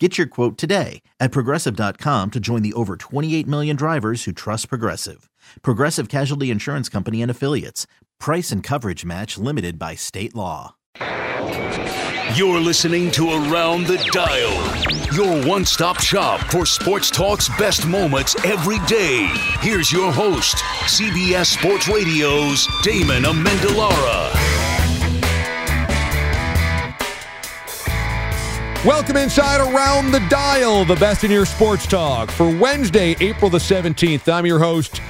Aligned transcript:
Get 0.00 0.18
your 0.18 0.26
quote 0.26 0.58
today 0.58 1.02
at 1.20 1.30
progressive.com 1.30 2.32
to 2.32 2.40
join 2.40 2.62
the 2.62 2.72
over 2.72 2.96
28 2.96 3.46
million 3.46 3.76
drivers 3.76 4.24
who 4.24 4.32
trust 4.32 4.68
Progressive. 4.68 5.30
Progressive 5.62 6.08
Casualty 6.08 6.50
Insurance 6.50 6.88
Company 6.88 7.22
and 7.22 7.30
Affiliates. 7.30 7.86
Price 8.18 8.50
and 8.50 8.60
coverage 8.60 9.04
match 9.04 9.38
limited 9.38 9.78
by 9.78 9.94
state 9.94 10.34
law. 10.34 10.74
You're 12.34 12.58
listening 12.58 13.12
to 13.12 13.28
Around 13.30 13.86
the 13.86 13.98
Dial, 14.10 15.14
your 15.14 15.46
one 15.46 15.64
stop 15.64 16.00
shop 16.00 16.40
for 16.50 16.66
sports 16.66 17.08
talk's 17.10 17.48
best 17.58 17.86
moments 17.86 18.34
every 18.44 18.80
day. 18.86 19.28
Here's 19.60 19.92
your 19.92 20.10
host, 20.10 20.56
CBS 20.86 21.56
Sports 21.56 21.86
Radio's 21.86 22.66
Damon 22.82 23.22
Amendolara. 23.22 24.53
Welcome 28.84 29.16
inside 29.16 29.62
Around 29.62 30.10
the 30.10 30.20
Dial, 30.28 30.84
the 30.84 30.96
best 30.96 31.24
in 31.24 31.30
your 31.30 31.46
sports 31.46 31.86
talk. 31.86 32.30
For 32.30 32.54
Wednesday, 32.54 33.16
April 33.18 33.48
the 33.48 33.56
17th, 33.56 34.30
I'm 34.30 34.44
your 34.44 34.58
host, 34.58 35.00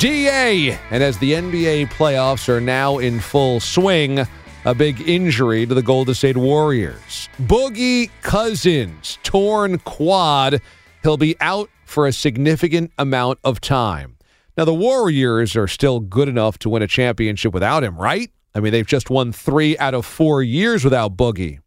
DA. 0.00 0.76
And 0.90 1.00
as 1.00 1.16
the 1.18 1.34
NBA 1.34 1.92
playoffs 1.92 2.48
are 2.48 2.60
now 2.60 2.98
in 2.98 3.20
full 3.20 3.60
swing, 3.60 4.26
a 4.64 4.74
big 4.74 5.08
injury 5.08 5.64
to 5.64 5.74
the 5.74 5.80
Golden 5.80 6.12
State 6.12 6.36
Warriors. 6.36 7.28
Boogie 7.40 8.10
Cousins, 8.22 9.20
torn 9.22 9.78
quad. 9.78 10.60
He'll 11.04 11.16
be 11.16 11.36
out 11.40 11.70
for 11.84 12.08
a 12.08 12.12
significant 12.12 12.90
amount 12.98 13.38
of 13.44 13.60
time. 13.60 14.16
Now, 14.56 14.64
the 14.64 14.74
Warriors 14.74 15.54
are 15.54 15.68
still 15.68 16.00
good 16.00 16.26
enough 16.26 16.58
to 16.58 16.68
win 16.68 16.82
a 16.82 16.88
championship 16.88 17.54
without 17.54 17.84
him, 17.84 17.96
right? 17.96 18.28
I 18.56 18.58
mean, 18.58 18.72
they've 18.72 18.84
just 18.84 19.08
won 19.08 19.30
three 19.30 19.78
out 19.78 19.94
of 19.94 20.04
four 20.04 20.42
years 20.42 20.82
without 20.82 21.16
Boogie. 21.16 21.60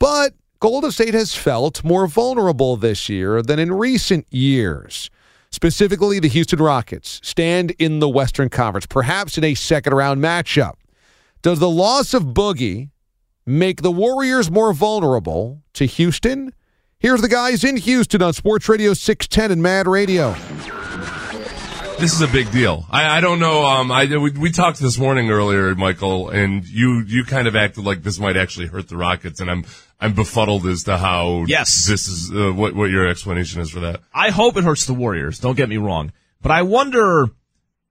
But 0.00 0.34
Golden 0.60 0.92
State 0.92 1.14
has 1.14 1.34
felt 1.34 1.82
more 1.82 2.06
vulnerable 2.06 2.76
this 2.76 3.08
year 3.08 3.40
than 3.40 3.58
in 3.58 3.72
recent 3.72 4.26
years. 4.30 5.08
Specifically, 5.50 6.18
the 6.18 6.28
Houston 6.28 6.60
Rockets 6.60 7.18
stand 7.24 7.70
in 7.78 7.98
the 7.98 8.08
Western 8.08 8.50
Conference, 8.50 8.84
perhaps 8.84 9.38
in 9.38 9.44
a 9.44 9.54
second 9.54 9.94
round 9.94 10.22
matchup. 10.22 10.74
Does 11.40 11.60
the 11.60 11.70
loss 11.70 12.12
of 12.12 12.24
Boogie 12.24 12.90
make 13.46 13.80
the 13.80 13.90
Warriors 13.90 14.50
more 14.50 14.74
vulnerable 14.74 15.62
to 15.72 15.86
Houston? 15.86 16.52
Here's 16.98 17.22
the 17.22 17.28
guys 17.28 17.64
in 17.64 17.78
Houston 17.78 18.20
on 18.20 18.34
Sports 18.34 18.68
Radio 18.68 18.92
610 18.92 19.50
and 19.50 19.62
Mad 19.62 19.88
Radio 19.88 20.36
this 22.00 22.14
is 22.14 22.22
a 22.22 22.28
big 22.28 22.50
deal. 22.50 22.86
I, 22.90 23.18
I 23.18 23.20
don't 23.20 23.38
know. 23.38 23.64
Um, 23.64 23.92
I 23.92 24.06
we, 24.06 24.30
we, 24.30 24.50
talked 24.50 24.80
this 24.80 24.98
morning 24.98 25.30
earlier, 25.30 25.74
Michael, 25.74 26.30
and 26.30 26.66
you 26.66 27.04
you 27.06 27.24
kind 27.24 27.46
of 27.46 27.54
acted 27.54 27.84
like 27.84 28.02
this 28.02 28.18
might 28.18 28.38
actually 28.38 28.66
hurt 28.68 28.88
the 28.88 28.96
Rockets, 28.96 29.40
and 29.40 29.50
I'm 29.50 29.64
I'm 30.00 30.14
befuddled 30.14 30.66
as 30.66 30.84
to 30.84 30.96
how 30.96 31.44
yes 31.46 31.86
this 31.86 32.08
is 32.08 32.30
uh, 32.32 32.52
what 32.52 32.74
what 32.74 32.90
your 32.90 33.06
explanation 33.06 33.60
is 33.60 33.70
for 33.70 33.80
that. 33.80 34.00
I 34.14 34.30
hope 34.30 34.56
it 34.56 34.64
hurts 34.64 34.86
the 34.86 34.94
Warriors. 34.94 35.38
Don't 35.38 35.56
get 35.56 35.68
me 35.68 35.76
wrong, 35.76 36.12
but 36.40 36.50
I 36.50 36.62
wonder. 36.62 37.28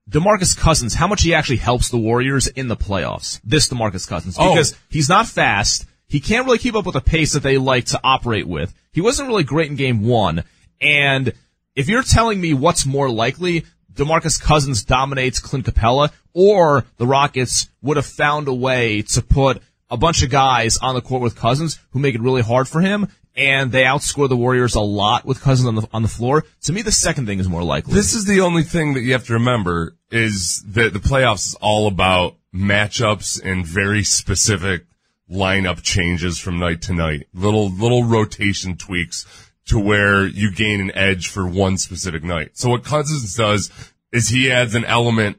DeMarcus 0.09 0.57
Cousins, 0.57 0.95
how 0.95 1.05
much 1.05 1.21
he 1.21 1.35
actually 1.35 1.57
helps 1.57 1.89
the 1.89 1.97
Warriors 1.99 2.47
in 2.47 2.67
the 2.67 2.75
playoffs. 2.75 3.39
This 3.43 3.69
DeMarcus 3.69 4.07
Cousins. 4.07 4.37
Oh. 4.39 4.49
Because 4.49 4.73
oh. 4.73 4.77
he's 4.89 5.07
not 5.07 5.27
fast. 5.27 5.85
He 6.07 6.19
can't 6.19 6.47
really 6.47 6.57
keep 6.57 6.73
up 6.73 6.87
with 6.87 6.93
the 6.93 7.01
pace 7.01 7.33
that 7.33 7.43
they 7.43 7.59
like 7.59 7.85
to 7.85 7.99
operate 8.03 8.47
with. 8.47 8.73
He 8.91 9.01
wasn't 9.01 9.27
really 9.27 9.43
great 9.43 9.69
in 9.69 9.75
game 9.75 10.01
one. 10.01 10.45
And 10.81 11.31
if 11.75 11.89
you're 11.89 12.01
telling 12.01 12.41
me 12.41 12.55
what's 12.55 12.87
more 12.87 13.07
likely, 13.07 13.65
DeMarcus 13.99 14.41
Cousins 14.41 14.83
dominates 14.83 15.39
Clint 15.39 15.65
Capela, 15.65 16.11
or 16.33 16.85
the 16.97 17.05
Rockets 17.05 17.69
would 17.81 17.97
have 17.97 18.05
found 18.05 18.47
a 18.47 18.53
way 18.53 19.01
to 19.01 19.21
put 19.21 19.61
a 19.89 19.97
bunch 19.97 20.23
of 20.23 20.29
guys 20.29 20.77
on 20.77 20.95
the 20.95 21.01
court 21.01 21.21
with 21.21 21.35
Cousins 21.35 21.79
who 21.91 21.99
make 21.99 22.15
it 22.15 22.21
really 22.21 22.41
hard 22.41 22.67
for 22.67 22.79
him, 22.79 23.09
and 23.35 23.71
they 23.71 23.83
outscore 23.83 24.29
the 24.29 24.37
Warriors 24.37 24.75
a 24.75 24.81
lot 24.81 25.25
with 25.25 25.41
Cousins 25.41 25.67
on 25.67 25.75
the 25.75 25.87
on 25.91 26.01
the 26.01 26.07
floor. 26.07 26.45
To 26.63 26.73
me, 26.73 26.81
the 26.81 26.91
second 26.91 27.25
thing 27.25 27.39
is 27.39 27.49
more 27.49 27.63
likely. 27.63 27.93
This 27.93 28.13
is 28.13 28.25
the 28.25 28.41
only 28.41 28.63
thing 28.63 28.93
that 28.93 29.01
you 29.01 29.11
have 29.11 29.25
to 29.25 29.33
remember 29.33 29.95
is 30.11 30.63
that 30.67 30.93
the 30.93 30.99
playoffs 30.99 31.47
is 31.47 31.55
all 31.55 31.87
about 31.87 32.35
matchups 32.53 33.41
and 33.43 33.65
very 33.65 34.03
specific 34.03 34.85
lineup 35.29 35.83
changes 35.83 36.39
from 36.39 36.57
night 36.57 36.81
to 36.83 36.93
night. 36.93 37.27
Little 37.33 37.69
little 37.69 38.05
rotation 38.05 38.77
tweaks 38.77 39.25
to 39.69 39.79
where 39.79 40.25
you 40.25 40.51
gain 40.51 40.81
an 40.81 40.91
edge 40.95 41.29
for 41.29 41.47
one 41.47 41.77
specific 41.77 42.23
night. 42.23 42.51
So 42.53 42.69
what 42.69 42.83
Cousins 42.83 43.35
does 43.35 43.71
is 44.11 44.29
he 44.29 44.51
adds 44.51 44.75
an 44.75 44.85
element 44.85 45.37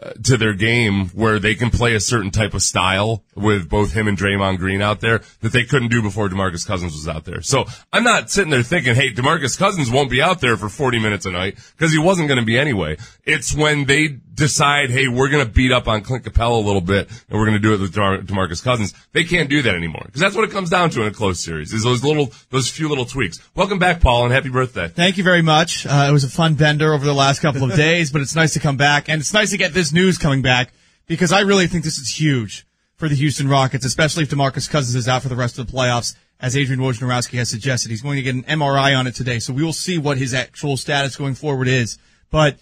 uh, 0.00 0.12
to 0.24 0.36
their 0.36 0.54
game 0.54 1.08
where 1.08 1.38
they 1.38 1.54
can 1.54 1.70
play 1.70 1.94
a 1.94 2.00
certain 2.00 2.30
type 2.30 2.54
of 2.54 2.62
style 2.62 3.24
with 3.36 3.68
both 3.68 3.92
him 3.92 4.08
and 4.08 4.16
Draymond 4.16 4.58
Green 4.58 4.82
out 4.82 5.00
there 5.00 5.20
that 5.40 5.52
they 5.52 5.64
couldn't 5.64 5.90
do 5.90 6.02
before 6.02 6.28
DeMarcus 6.28 6.66
Cousins 6.66 6.92
was 6.92 7.08
out 7.08 7.24
there. 7.24 7.40
So 7.42 7.66
I'm 7.92 8.04
not 8.04 8.30
sitting 8.30 8.50
there 8.50 8.62
thinking, 8.62 8.94
hey, 8.94 9.12
DeMarcus 9.12 9.58
Cousins 9.58 9.90
won't 9.90 10.10
be 10.10 10.22
out 10.22 10.40
there 10.40 10.56
for 10.56 10.68
40 10.68 10.98
minutes 10.98 11.26
a 11.26 11.30
night 11.30 11.56
because 11.76 11.92
he 11.92 11.98
wasn't 11.98 12.28
going 12.28 12.40
to 12.40 12.46
be 12.46 12.58
anyway. 12.58 12.96
It's 13.24 13.54
when 13.54 13.84
they 13.84 14.08
decide, 14.32 14.90
hey, 14.90 15.08
we're 15.08 15.28
going 15.28 15.44
to 15.44 15.50
beat 15.50 15.72
up 15.72 15.88
on 15.88 16.02
Clint 16.02 16.24
Capela 16.24 16.62
a 16.62 16.66
little 16.66 16.80
bit 16.80 17.08
and 17.28 17.38
we're 17.38 17.46
going 17.46 17.60
to 17.60 17.62
do 17.62 17.74
it 17.74 17.80
with 17.80 17.94
DeMarcus 17.94 18.62
Cousins. 18.62 18.94
They 19.12 19.24
can't 19.24 19.50
do 19.50 19.62
that 19.62 19.74
anymore 19.74 20.02
because 20.06 20.20
that's 20.20 20.34
what 20.34 20.44
it 20.44 20.50
comes 20.50 20.70
down 20.70 20.90
to 20.90 21.02
in 21.02 21.08
a 21.08 21.12
close 21.12 21.44
series 21.44 21.72
is 21.72 21.82
those 21.82 22.02
little, 22.02 22.32
those 22.50 22.70
few 22.70 22.88
little 22.88 23.04
tweaks. 23.04 23.38
Welcome 23.54 23.78
back, 23.78 24.00
Paul, 24.00 24.24
and 24.24 24.32
happy 24.32 24.48
birthday. 24.48 24.88
Thank 24.88 25.18
you 25.18 25.24
very 25.24 25.42
much. 25.42 25.86
Uh, 25.86 26.06
it 26.08 26.12
was 26.12 26.24
a 26.24 26.30
fun 26.30 26.54
bender 26.54 26.94
over 26.94 27.04
the 27.04 27.14
last 27.14 27.40
couple 27.40 27.64
of 27.64 27.76
days, 27.76 28.10
but 28.10 28.22
it's 28.22 28.34
nice 28.34 28.54
to 28.54 28.60
come 28.60 28.76
back 28.76 29.08
and 29.08 29.20
it's 29.20 29.34
nice 29.34 29.50
to 29.50 29.58
get 29.58 29.74
this 29.74 29.92
news 29.92 30.18
coming 30.18 30.42
back 30.42 30.72
because 31.06 31.32
I 31.32 31.40
really 31.40 31.66
think 31.66 31.84
this 31.84 31.98
is 31.98 32.08
huge 32.08 32.66
for 32.96 33.08
the 33.08 33.14
Houston 33.16 33.48
Rockets, 33.48 33.84
especially 33.84 34.22
if 34.22 34.30
DeMarcus 34.30 34.70
Cousins 34.70 34.94
is 34.94 35.08
out 35.08 35.22
for 35.22 35.28
the 35.28 35.36
rest 35.36 35.58
of 35.58 35.66
the 35.66 35.72
playoffs. 35.72 36.14
As 36.40 36.56
Adrian 36.56 36.80
Wojnarowski 36.80 37.38
has 37.38 37.48
suggested, 37.48 37.90
he's 37.90 38.02
going 38.02 38.16
to 38.16 38.22
get 38.22 38.34
an 38.34 38.42
MRI 38.42 38.98
on 38.98 39.06
it 39.06 39.14
today, 39.14 39.38
so 39.38 39.52
we 39.52 39.62
will 39.62 39.72
see 39.72 39.96
what 39.96 40.18
his 40.18 40.34
actual 40.34 40.76
status 40.76 41.14
going 41.14 41.34
forward 41.34 41.68
is. 41.68 41.98
But 42.30 42.58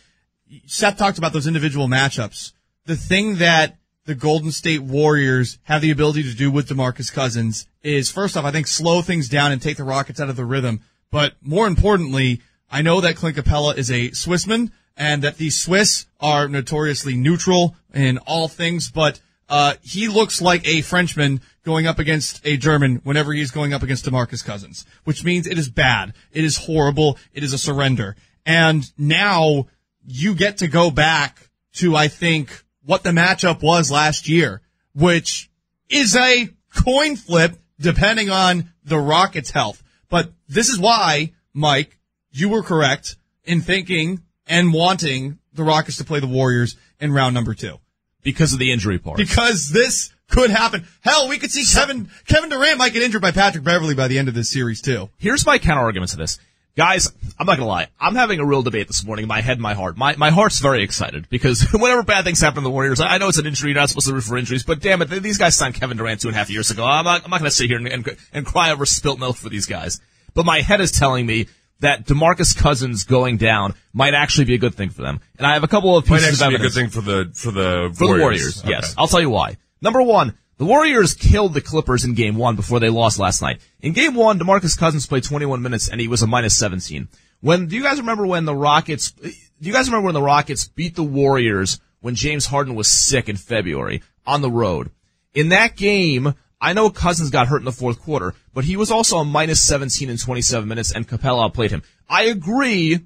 Seth 0.67 0.97
talked 0.97 1.19
about 1.19 1.33
those 1.33 1.47
individual 1.47 1.89
matchups. 1.89 2.53
The 2.87 2.97
thing 2.97 3.37
that 3.37 3.77
the 4.07 4.15
Golden 4.15 4.51
State 4.51 4.83
Warriors 4.83 5.59
have 5.65 5.83
the 5.83 5.91
ability 5.91 6.25
to 6.25 6.35
do 6.35 6.51
with 6.51 6.69
DeMarcus 6.69 7.13
Cousins 7.13 7.67
is 7.83 8.11
first 8.11 8.37
off, 8.37 8.45
I 8.45 8.51
think 8.51 8.67
slow 8.67 9.03
things 9.03 9.29
down 9.29 9.53
and 9.53 9.61
take 9.61 9.77
the 9.77 9.85
Rockets 9.85 10.21
out 10.21 10.31
of 10.31 10.37
the 10.37 10.45
rhythm. 10.45 10.81
But 11.11 11.35
more 11.43 11.67
importantly, 11.67 12.41
I 12.71 12.83
know 12.83 13.01
that 13.01 13.17
Clint 13.17 13.37
Capela 13.37 13.77
is 13.77 13.91
a 13.91 14.11
Swissman 14.11 14.71
and 14.97 15.23
that 15.23 15.37
the 15.37 15.51
Swiss 15.51 16.07
are 16.21 16.49
notoriously 16.49 17.17
neutral 17.17 17.77
in 17.93 18.19
all 18.19 18.49
things, 18.49 18.91
but 18.91 19.21
uh, 19.49 19.75
he 19.83 20.09
looks 20.09 20.41
like 20.41 20.67
a 20.67 20.83
Frenchman 20.83 21.41
going 21.65 21.87
up 21.87 21.99
against 21.99 22.41
a 22.47 22.57
German 22.57 22.97
whenever 23.03 23.33
he's 23.33 23.51
going 23.51 23.73
up 23.73 23.83
against 23.83 24.05
DeMarcus 24.07 24.45
Cousins, 24.45 24.87
which 25.05 25.25
means 25.25 25.47
it 25.47 25.59
is 25.59 25.69
bad. 25.69 26.15
It 26.33 26.45
is 26.45 26.57
horrible. 26.59 27.19
It 27.33 27.43
is 27.43 27.53
a 27.53 27.59
surrender. 27.59 28.17
And 28.47 28.91
now 28.97 29.67
you 30.07 30.35
get 30.35 30.59
to 30.59 30.69
go 30.69 30.91
back 30.91 31.51
to, 31.75 31.97
I 31.97 32.09
think, 32.09 32.65
what 32.85 33.03
the 33.03 33.11
matchup 33.11 33.63
was 33.63 33.91
last 33.91 34.29
year, 34.29 34.61
which 34.95 35.51
is 35.89 36.17
a 36.17 36.49
coin 36.75 37.17
flip 37.17 37.57
depending 37.79 38.31
on 38.31 38.71
the 38.85 38.99
Rockets' 38.99 39.51
health. 39.51 39.83
But 40.09 40.33
this 40.49 40.69
is 40.69 40.79
why, 40.79 41.33
Mike, 41.55 41.99
you 42.31 42.49
were 42.49 42.63
correct 42.63 43.17
in 43.45 43.61
thinking 43.61 44.23
and 44.47 44.73
wanting 44.73 45.39
the 45.53 45.63
Rockets 45.63 45.99
to 45.99 46.05
play 46.05 46.21
the 46.21 46.27
Warriors 46.27 46.77
in 47.01 47.13
round 47.13 47.35
number 47.35 47.55
two. 47.55 47.79
Because 48.23 48.53
of 48.53 48.59
the 48.59 48.73
injury 48.73 48.99
part. 48.99 49.17
Because 49.17 49.71
this 49.71 50.13
could 50.29 50.51
happen. 50.51 50.87
Hell, 51.01 51.29
we 51.29 51.39
could 51.39 51.51
see 51.51 51.65
Kevin, 51.65 52.11
Kevin 52.27 52.51
Durant 52.51 52.79
might 52.79 52.93
get 52.93 53.03
injured 53.03 53.23
by 53.23 53.31
Patrick 53.31 53.65
Beverley 53.65 53.95
by 53.95 54.09
the 54.09 54.19
end 54.19 54.29
of 54.29 54.35
this 54.35 54.51
series 54.51 54.83
too. 54.83 55.09
Here's 55.17 55.47
my 55.47 55.59
counter 55.59 55.83
argument 55.83 56.11
to 56.11 56.17
this. 56.17 56.39
Guys, 56.81 57.13
I'm 57.39 57.45
not 57.45 57.59
gonna 57.59 57.69
lie. 57.69 57.89
I'm 58.01 58.15
having 58.15 58.41
a 58.41 58.45
real 58.47 58.63
debate 58.63 58.87
this 58.87 59.05
morning. 59.05 59.27
My 59.27 59.43
head, 59.43 59.61
my 59.61 59.75
heart. 59.75 59.99
My 59.99 60.17
my 60.17 60.31
heart's 60.31 60.61
very 60.61 60.83
excited 60.83 61.29
because 61.29 61.61
whenever 61.75 62.03
bad 62.03 62.25
things 62.25 62.41
happen 62.41 62.55
to 62.55 62.61
the 62.63 62.71
Warriors, 62.71 63.03
I 63.03 63.19
know 63.19 63.29
it's 63.29 63.37
an 63.37 63.45
injury. 63.45 63.73
You're 63.73 63.81
not 63.81 63.91
supposed 63.91 64.07
to 64.07 64.15
root 64.15 64.23
for 64.23 64.39
injuries, 64.39 64.63
but 64.65 64.81
damn 64.81 65.03
it, 65.03 65.11
these 65.11 65.37
guys 65.37 65.55
signed 65.55 65.75
Kevin 65.75 65.99
Durant 65.99 66.23
two 66.23 66.29
and 66.29 66.35
a 66.35 66.39
half 66.39 66.49
years 66.49 66.71
ago. 66.71 66.87
I'm 66.87 67.05
not, 67.05 67.23
I'm 67.23 67.31
not 67.31 67.41
gonna 67.41 67.51
sit 67.51 67.67
here 67.67 67.77
and, 67.77 67.87
and, 67.87 68.17
and 68.33 68.47
cry 68.47 68.71
over 68.71 68.87
spilt 68.87 69.19
milk 69.19 69.37
for 69.37 69.51
these 69.51 69.67
guys. 69.67 70.01
But 70.33 70.47
my 70.47 70.63
head 70.63 70.81
is 70.81 70.91
telling 70.91 71.27
me 71.27 71.49
that 71.81 72.07
DeMarcus 72.07 72.57
Cousins 72.57 73.05
going 73.05 73.37
down 73.37 73.75
might 73.93 74.15
actually 74.15 74.47
be 74.47 74.55
a 74.55 74.59
good 74.59 74.75
thing 74.75 74.89
for 74.89 75.03
them. 75.03 75.21
And 75.37 75.47
I 75.47 75.53
have 75.53 75.65
a 75.65 75.69
couple 75.69 75.99
of 75.99 76.07
pieces 76.07 76.41
might 76.41 76.47
actually 76.47 76.47
of 76.47 76.61
evidence. 76.63 76.75
be 76.75 76.81
a 76.81 76.85
good 76.85 76.93
thing 76.93 77.03
for 77.03 77.07
the 77.07 77.31
for 77.35 77.51
the 77.51 77.95
for 77.95 78.07
Warriors. 78.07 78.63
the 78.63 78.69
Warriors. 78.69 78.87
Yes. 78.87 78.95
I'll 78.97 79.07
tell 79.07 79.21
you 79.21 79.29
why. 79.29 79.59
Number 79.83 80.01
one, 80.01 80.39
the 80.61 80.67
Warriors 80.67 81.15
killed 81.15 81.55
the 81.55 81.63
Clippers 81.63 82.05
in 82.05 82.13
game 82.13 82.37
one 82.37 82.55
before 82.55 82.81
they 82.81 82.91
lost 82.91 83.19
last 83.19 83.41
night. 83.41 83.63
In 83.81 83.95
game 83.95 84.15
one, 84.15 84.39
DeMarcus 84.39 84.77
Cousins 84.77 85.07
played 85.07 85.25
21 85.25 85.63
minutes 85.63 85.89
and 85.89 85.99
he 85.99 86.07
was 86.07 86.21
a 86.21 86.27
minus 86.27 86.55
17. 86.59 87.09
When 87.41 87.67
do 87.67 87.77
you 87.77 87.83
guys 87.83 87.99
remember 87.99 88.27
when 88.27 88.45
the 88.45 88.55
Rockets? 88.55 89.13
Do 89.13 89.33
you 89.61 89.73
guys 89.73 89.89
remember 89.89 90.05
when 90.05 90.15
the 90.15 90.21
Rockets 90.21 90.69
beat 90.69 90.97
the 90.97 91.03
Warriors 91.03 91.81
when 92.01 92.15
James 92.15 92.45
Harden 92.45 92.75
was 92.75 92.89
sick 92.89 93.31
in 93.31 93.37
February 93.37 94.03
on 94.27 94.43
the 94.43 94.51
road. 94.51 94.91
In 95.33 95.49
that 95.49 95.77
game, 95.77 96.35
I 96.61 96.75
know 96.75 96.91
Cousins 96.91 97.31
got 97.31 97.47
hurt 97.47 97.63
in 97.63 97.65
the 97.65 97.73
fourth 97.73 97.99
quarter, 97.99 98.35
but 98.53 98.65
he 98.65 98.77
was 98.77 98.91
also 98.91 99.17
a 99.17 99.25
minus 99.25 99.63
17 99.63 100.11
in 100.11 100.19
27 100.19 100.69
minutes 100.69 100.93
and 100.93 101.09
Capela 101.09 101.45
outplayed 101.45 101.71
him. 101.71 101.83
I 102.07 102.25
agree 102.25 103.01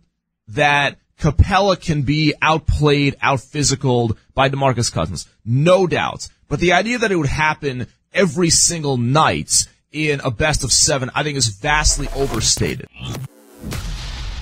that 0.48 0.98
Capela 1.20 1.80
can 1.80 2.02
be 2.02 2.34
outplayed, 2.42 3.14
out 3.22 3.38
physicaled 3.38 4.16
by 4.34 4.48
DeMarcus 4.48 4.92
Cousins. 4.92 5.28
No 5.44 5.86
doubt. 5.86 6.26
But 6.54 6.60
the 6.60 6.72
idea 6.72 6.98
that 6.98 7.10
it 7.10 7.16
would 7.16 7.26
happen 7.26 7.88
every 8.12 8.48
single 8.48 8.96
night 8.96 9.66
in 9.90 10.20
a 10.20 10.30
best 10.30 10.62
of 10.62 10.70
seven, 10.70 11.10
I 11.12 11.24
think 11.24 11.36
is 11.36 11.48
vastly 11.48 12.06
overstated. 12.14 12.86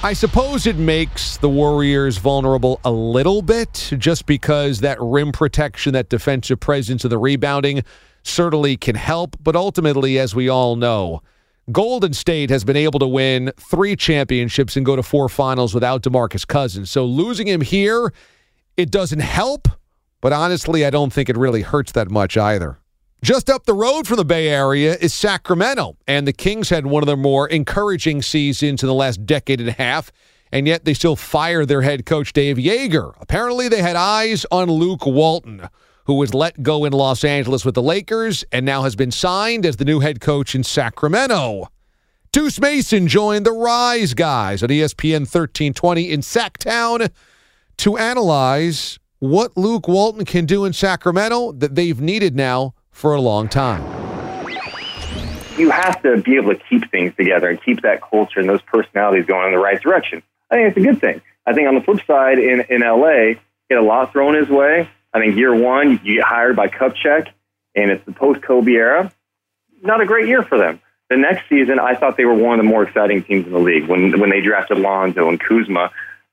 I 0.03 0.13
suppose 0.13 0.67
it 0.67 0.77
makes 0.77 1.39
the 1.39 1.49
Warriors 1.49 2.19
vulnerable 2.19 2.81
a 2.85 2.93
little 2.93 3.41
bit 3.41 3.95
just 3.97 4.27
because 4.27 4.81
that 4.81 4.99
rim 5.01 5.33
protection, 5.33 5.95
that 5.95 6.11
defensive 6.11 6.61
presence, 6.61 7.03
and 7.03 7.11
the 7.11 7.17
rebounding 7.17 7.83
certainly 8.25 8.77
can 8.77 8.95
help. 8.95 9.39
But 9.43 9.57
ultimately, 9.57 10.19
as 10.19 10.35
we 10.35 10.51
all 10.51 10.77
know, 10.77 11.23
Golden 11.71 12.13
State 12.13 12.51
has 12.51 12.63
been 12.63 12.77
able 12.77 12.99
to 12.99 13.09
win 13.09 13.53
three 13.57 13.97
championships 13.97 14.77
and 14.77 14.85
go 14.85 14.97
to 14.97 15.03
four 15.03 15.31
finals 15.31 15.73
without 15.73 16.03
DeMarcus 16.03 16.47
Cousins. 16.47 16.91
So 16.91 17.07
losing 17.07 17.47
him 17.47 17.63
here, 17.63 18.13
it 18.77 18.91
doesn't 18.91 19.21
help. 19.21 19.67
But 20.23 20.33
honestly, 20.33 20.87
I 20.87 20.91
don't 20.91 21.13
think 21.13 21.29
it 21.29 21.37
really 21.37 21.61
hurts 21.61 21.93
that 21.93 22.09
much 22.09 22.39
either. 22.39 22.79
Just 23.23 23.51
up 23.51 23.67
the 23.67 23.75
road 23.75 24.07
from 24.07 24.17
the 24.17 24.25
Bay 24.25 24.49
Area 24.49 24.97
is 25.01 25.13
Sacramento, 25.13 25.97
and 26.07 26.27
the 26.27 26.33
Kings 26.33 26.71
had 26.71 26.87
one 26.87 27.03
of 27.03 27.09
their 27.09 27.17
more 27.17 27.49
encouraging 27.49 28.23
seasons 28.23 28.83
in 28.83 28.87
the 28.87 28.95
last 28.95 29.27
decade 29.27 29.61
and 29.61 29.69
a 29.69 29.73
half, 29.73 30.11
and 30.51 30.67
yet 30.67 30.85
they 30.85 30.95
still 30.95 31.17
fire 31.17 31.67
their 31.67 31.83
head 31.83 32.07
coach 32.07 32.33
Dave 32.33 32.57
Joerger. 32.57 33.15
Apparently, 33.21 33.69
they 33.69 33.83
had 33.83 33.97
eyes 33.97 34.47
on 34.51 34.71
Luke 34.71 35.07
Walton, 35.07 35.69
who 36.07 36.15
was 36.15 36.35
let 36.35 36.63
go 36.63 36.85
in 36.85 36.93
Los 36.93 37.25
Angeles 37.25 37.65
with 37.65 37.75
the 37.75 37.83
Lakers 37.83 38.45
and 38.53 38.65
now 38.65 38.83
has 38.83 38.97
been 38.97 39.11
signed 39.11 39.67
as 39.67 39.77
the 39.77 39.85
new 39.85 40.01
head 40.01 40.21
coach 40.21 40.55
in 40.55 40.63
Sacramento. 40.63 41.69
Deuce 42.33 42.61
Mason 42.61 43.09
joined 43.09 43.45
the 43.45 43.53
Rise 43.53 44.15
guys 44.15 44.63
on 44.63 44.69
ESPN 44.69 45.21
1320 45.21 46.11
in 46.11 46.21
Sacktown 46.21 47.11
to 47.79 47.97
analyze 47.99 48.99
what 49.23 49.57
Luke 49.57 49.87
Walton 49.87 50.25
can 50.25 50.47
do 50.47 50.65
in 50.65 50.73
Sacramento 50.73 51.53
that 51.53 51.77
they've 51.77 52.01
needed 52.01 52.35
now 52.35 52.75
for 52.91 53.15
a 53.15 53.21
long 53.21 53.49
time. 53.49 53.81
You 55.57 55.71
have 55.71 56.03
to 56.03 56.21
be 56.21 56.35
able 56.35 56.53
to 56.57 56.61
keep 56.69 56.91
things 56.91 57.15
together 57.15 57.49
and 57.49 57.63
keep 57.63 57.83
that 57.83 58.03
culture 58.03 58.41
and 58.41 58.49
those 58.49 58.63
personalities 58.63 59.25
going 59.27 59.47
in 59.47 59.53
the 59.53 59.63
right 59.63 59.81
direction. 59.81 60.25
I 60.51 60.57
think 60.57 60.69
it's 60.71 60.77
a 60.77 60.81
good 60.81 61.01
thing. 61.01 61.23
I 61.47 61.53
think 61.53 61.69
on 61.69 61.77
the 61.77 61.83
flip 61.83 62.05
side, 62.05 62.41
in, 62.41 62.65
in 62.69 62.81
LA, 62.81 63.35
get 63.71 63.79
a 63.79 63.83
lot 63.83 64.11
thrown 64.11 64.35
his 64.35 64.49
way. 64.49 64.91
I 65.15 65.21
think 65.21 65.37
year 65.37 65.55
one, 65.55 66.01
you 66.03 66.17
get 66.17 66.25
hired 66.25 66.57
by 66.57 66.67
Kupchak, 66.67 67.29
and 67.77 67.93
it's 67.93 68.05
the 68.05 68.13
post 68.13 68.43
Kobe 68.43 68.73
era. 68.73 69.13
Not 69.83 70.01
a 70.01 70.05
great 70.05 70.27
year 70.27 70.43
for 70.43 70.59
them. 70.59 70.81
The 71.11 71.17
next 71.17 71.49
season, 71.49 71.79
I 71.79 71.95
thought 71.95 72.17
they 72.17 72.25
were 72.25 72.35
one 72.35 72.59
of 72.59 72.65
the 72.65 72.69
more 72.69 72.83
exciting 72.83 73.23
teams 73.23 73.47
in 73.47 73.53
the 73.53 73.61
league. 73.61 73.87
When 73.87 74.19
when 74.19 74.31
they 74.31 74.41
drafted 74.41 74.79
Lonzo 74.79 75.29
and 75.29 75.39
Kuzma, 75.39 75.93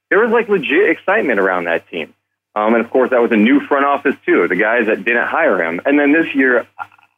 there 0.10 0.18
was 0.18 0.32
like 0.32 0.50
legit 0.50 0.90
excitement 0.90 1.40
around 1.40 1.66
that 1.66 1.88
team. 1.88 2.16
Um, 2.56 2.74
and 2.74 2.84
of 2.84 2.92
course, 2.92 3.12
that 3.12 3.22
was 3.22 3.32
a 3.32 3.38
new 3.38 3.60
front 3.62 3.86
office 3.86 4.16
too. 4.26 4.48
The 4.48 4.56
guys 4.56 4.88
that 4.88 5.04
didn't 5.06 5.28
hire 5.28 5.62
him, 5.62 5.82
and 5.86 6.00
then 6.00 6.12
this 6.12 6.34
year, 6.34 6.68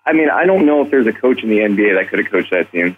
I 0.05 0.13
mean, 0.13 0.29
I 0.29 0.45
don't 0.45 0.65
know 0.65 0.83
if 0.83 0.91
there's 0.91 1.07
a 1.07 1.13
coach 1.13 1.43
in 1.43 1.49
the 1.49 1.59
NBA 1.59 1.95
that 1.97 2.09
could 2.09 2.19
have 2.19 2.29
coached 2.29 2.51
that 2.51 2.71
team 2.71 2.97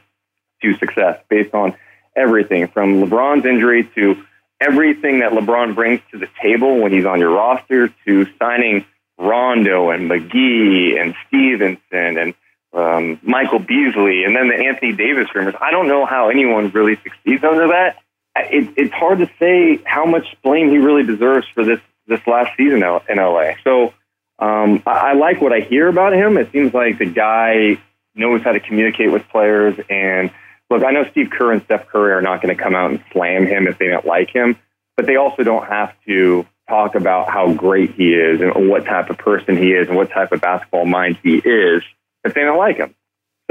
to 0.61 0.77
success 0.77 1.21
based 1.29 1.53
on 1.53 1.75
everything 2.15 2.67
from 2.67 3.01
LeBron's 3.01 3.45
injury 3.45 3.89
to 3.95 4.23
everything 4.59 5.19
that 5.19 5.31
LeBron 5.31 5.75
brings 5.75 6.01
to 6.11 6.17
the 6.17 6.27
table 6.41 6.79
when 6.81 6.91
he's 6.91 7.05
on 7.05 7.19
your 7.19 7.31
roster 7.31 7.89
to 8.05 8.27
signing 8.39 8.85
Rondo 9.17 9.89
and 9.89 10.09
McGee 10.09 10.99
and 10.99 11.15
Stephenson 11.27 12.17
and 12.17 12.33
um, 12.73 13.19
Michael 13.21 13.59
Beasley 13.59 14.23
and 14.23 14.35
then 14.35 14.47
the 14.47 14.55
Anthony 14.55 14.93
Davis 14.93 15.27
rumors. 15.35 15.55
I 15.59 15.71
don't 15.71 15.87
know 15.87 16.05
how 16.05 16.29
anyone 16.29 16.69
really 16.69 16.95
succeeds 16.95 17.43
under 17.43 17.67
that. 17.67 17.97
It, 18.35 18.73
it's 18.77 18.93
hard 18.93 19.19
to 19.19 19.29
say 19.39 19.79
how 19.85 20.05
much 20.05 20.25
blame 20.43 20.69
he 20.69 20.77
really 20.77 21.05
deserves 21.05 21.45
for 21.53 21.63
this 21.63 21.79
this 22.07 22.19
last 22.27 22.55
season 22.57 22.83
in 23.07 23.17
LA. 23.17 23.53
So 23.63 23.93
um, 24.39 24.83
I, 24.85 24.91
I 24.91 25.13
like 25.13 25.41
what 25.41 25.53
I 25.53 25.59
hear 25.61 25.87
about 25.87 26.13
him. 26.13 26.37
It 26.37 26.51
seems 26.51 26.73
like 26.73 26.97
the 26.97 27.05
guy 27.05 27.77
knows 28.15 28.41
how 28.43 28.51
to 28.51 28.59
communicate 28.59 29.11
with 29.11 29.27
players. 29.29 29.79
And 29.89 30.31
look, 30.69 30.83
I 30.83 30.91
know 30.91 31.05
Steve 31.11 31.29
Kerr 31.31 31.51
and 31.51 31.63
Steph 31.63 31.87
Curry 31.87 32.13
are 32.13 32.21
not 32.21 32.41
going 32.41 32.55
to 32.55 32.61
come 32.61 32.75
out 32.75 32.91
and 32.91 33.03
slam 33.11 33.45
him 33.45 33.67
if 33.67 33.77
they 33.77 33.87
don't 33.87 34.05
like 34.05 34.29
him, 34.29 34.57
but 34.95 35.05
they 35.05 35.15
also 35.15 35.43
don't 35.43 35.67
have 35.67 35.93
to 36.07 36.45
talk 36.69 36.95
about 36.95 37.29
how 37.29 37.53
great 37.53 37.93
he 37.93 38.13
is 38.13 38.41
and 38.41 38.69
what 38.69 38.85
type 38.85 39.09
of 39.09 39.17
person 39.17 39.57
he 39.57 39.71
is 39.71 39.87
and 39.87 39.97
what 39.97 40.09
type 40.09 40.31
of 40.31 40.41
basketball 40.41 40.85
mind 40.85 41.17
he 41.21 41.35
is 41.37 41.83
if 42.23 42.33
they 42.33 42.41
don't 42.41 42.57
like 42.57 42.77
him. 42.77 42.95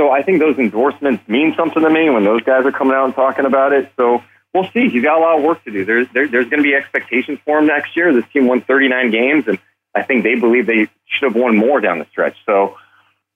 So 0.00 0.10
I 0.10 0.22
think 0.22 0.40
those 0.40 0.58
endorsements 0.58 1.26
mean 1.28 1.55
something 1.56 1.82
to 1.82 1.90
me 1.90 2.08
when 2.08 2.25
those 2.25 2.43
guys 2.43 2.64
are 2.64 2.72
coming 2.72 2.94
out 2.94 3.05
and 3.05 3.14
talking 3.14 3.44
about 3.44 3.72
it. 3.72 3.93
So 3.96 4.22
we'll 4.54 4.69
see. 4.72 4.88
He's 4.88 5.02
got 5.02 5.19
a 5.19 5.20
lot 5.20 5.38
of 5.38 5.44
work 5.44 5.64
to 5.64 5.70
do. 5.70 5.84
There's 5.84 6.08
there, 6.12 6.28
there's 6.28 6.49
going 6.49 6.62
to 6.62 6.69
be 6.69 6.75
expectations 6.75 7.38
for 7.44 7.58
him 7.58 7.66
next 7.66 7.96
year. 7.96 8.12
This 8.12 8.25
team 8.32 8.46
won 8.46 8.60
39 8.62 9.10
games, 9.10 9.44
and 9.49 9.58
I 9.94 10.02
think 10.02 10.25
they 10.25 10.34
believe 10.34 10.66
they 10.66 10.88
should 11.06 11.32
have 11.32 11.37
won 11.37 11.56
more 11.56 11.81
down 11.81 11.99
the 11.99 12.06
stretch. 12.10 12.37
So 12.46 12.76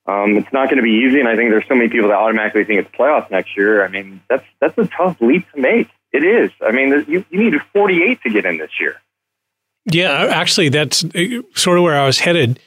um, 0.07 0.37
it's 0.37 0.53
not 0.53 0.67
going 0.69 0.77
to 0.77 0.83
be 0.83 1.05
easy. 1.07 1.21
And 1.21 1.29
I 1.29 1.37
think 1.37 1.51
there's 1.51 1.67
so 1.69 1.75
many 1.75 1.89
people 1.89 2.09
that 2.09 2.17
automatically 2.17 2.65
think 2.65 2.81
it's 2.81 2.97
playoffs 2.97 3.31
next 3.31 3.57
year. 3.57 3.85
I 3.85 3.89
mean, 3.89 4.21
that's 4.29 4.45
that's 4.61 4.77
a 4.79 4.87
tough 4.87 5.21
leap 5.21 5.51
to 5.53 5.61
make. 5.61 5.89
It 6.13 6.25
is. 6.25 6.51
I 6.61 6.73
mean, 6.73 7.05
you 7.09 7.25
you 7.31 7.39
needed 7.45 7.61
48 7.73 8.23
to 8.23 8.31
get 8.31 8.45
in 8.47 8.59
this 8.59 8.71
year. 8.81 8.97
Yeah, 9.85 10.27
actually, 10.31 10.69
that's 10.69 11.05
uh, 11.05 11.43
sort 11.55 11.79
of 11.79 11.85
where 11.85 11.99
I 11.99 12.07
was 12.07 12.19
headed. 12.19 12.59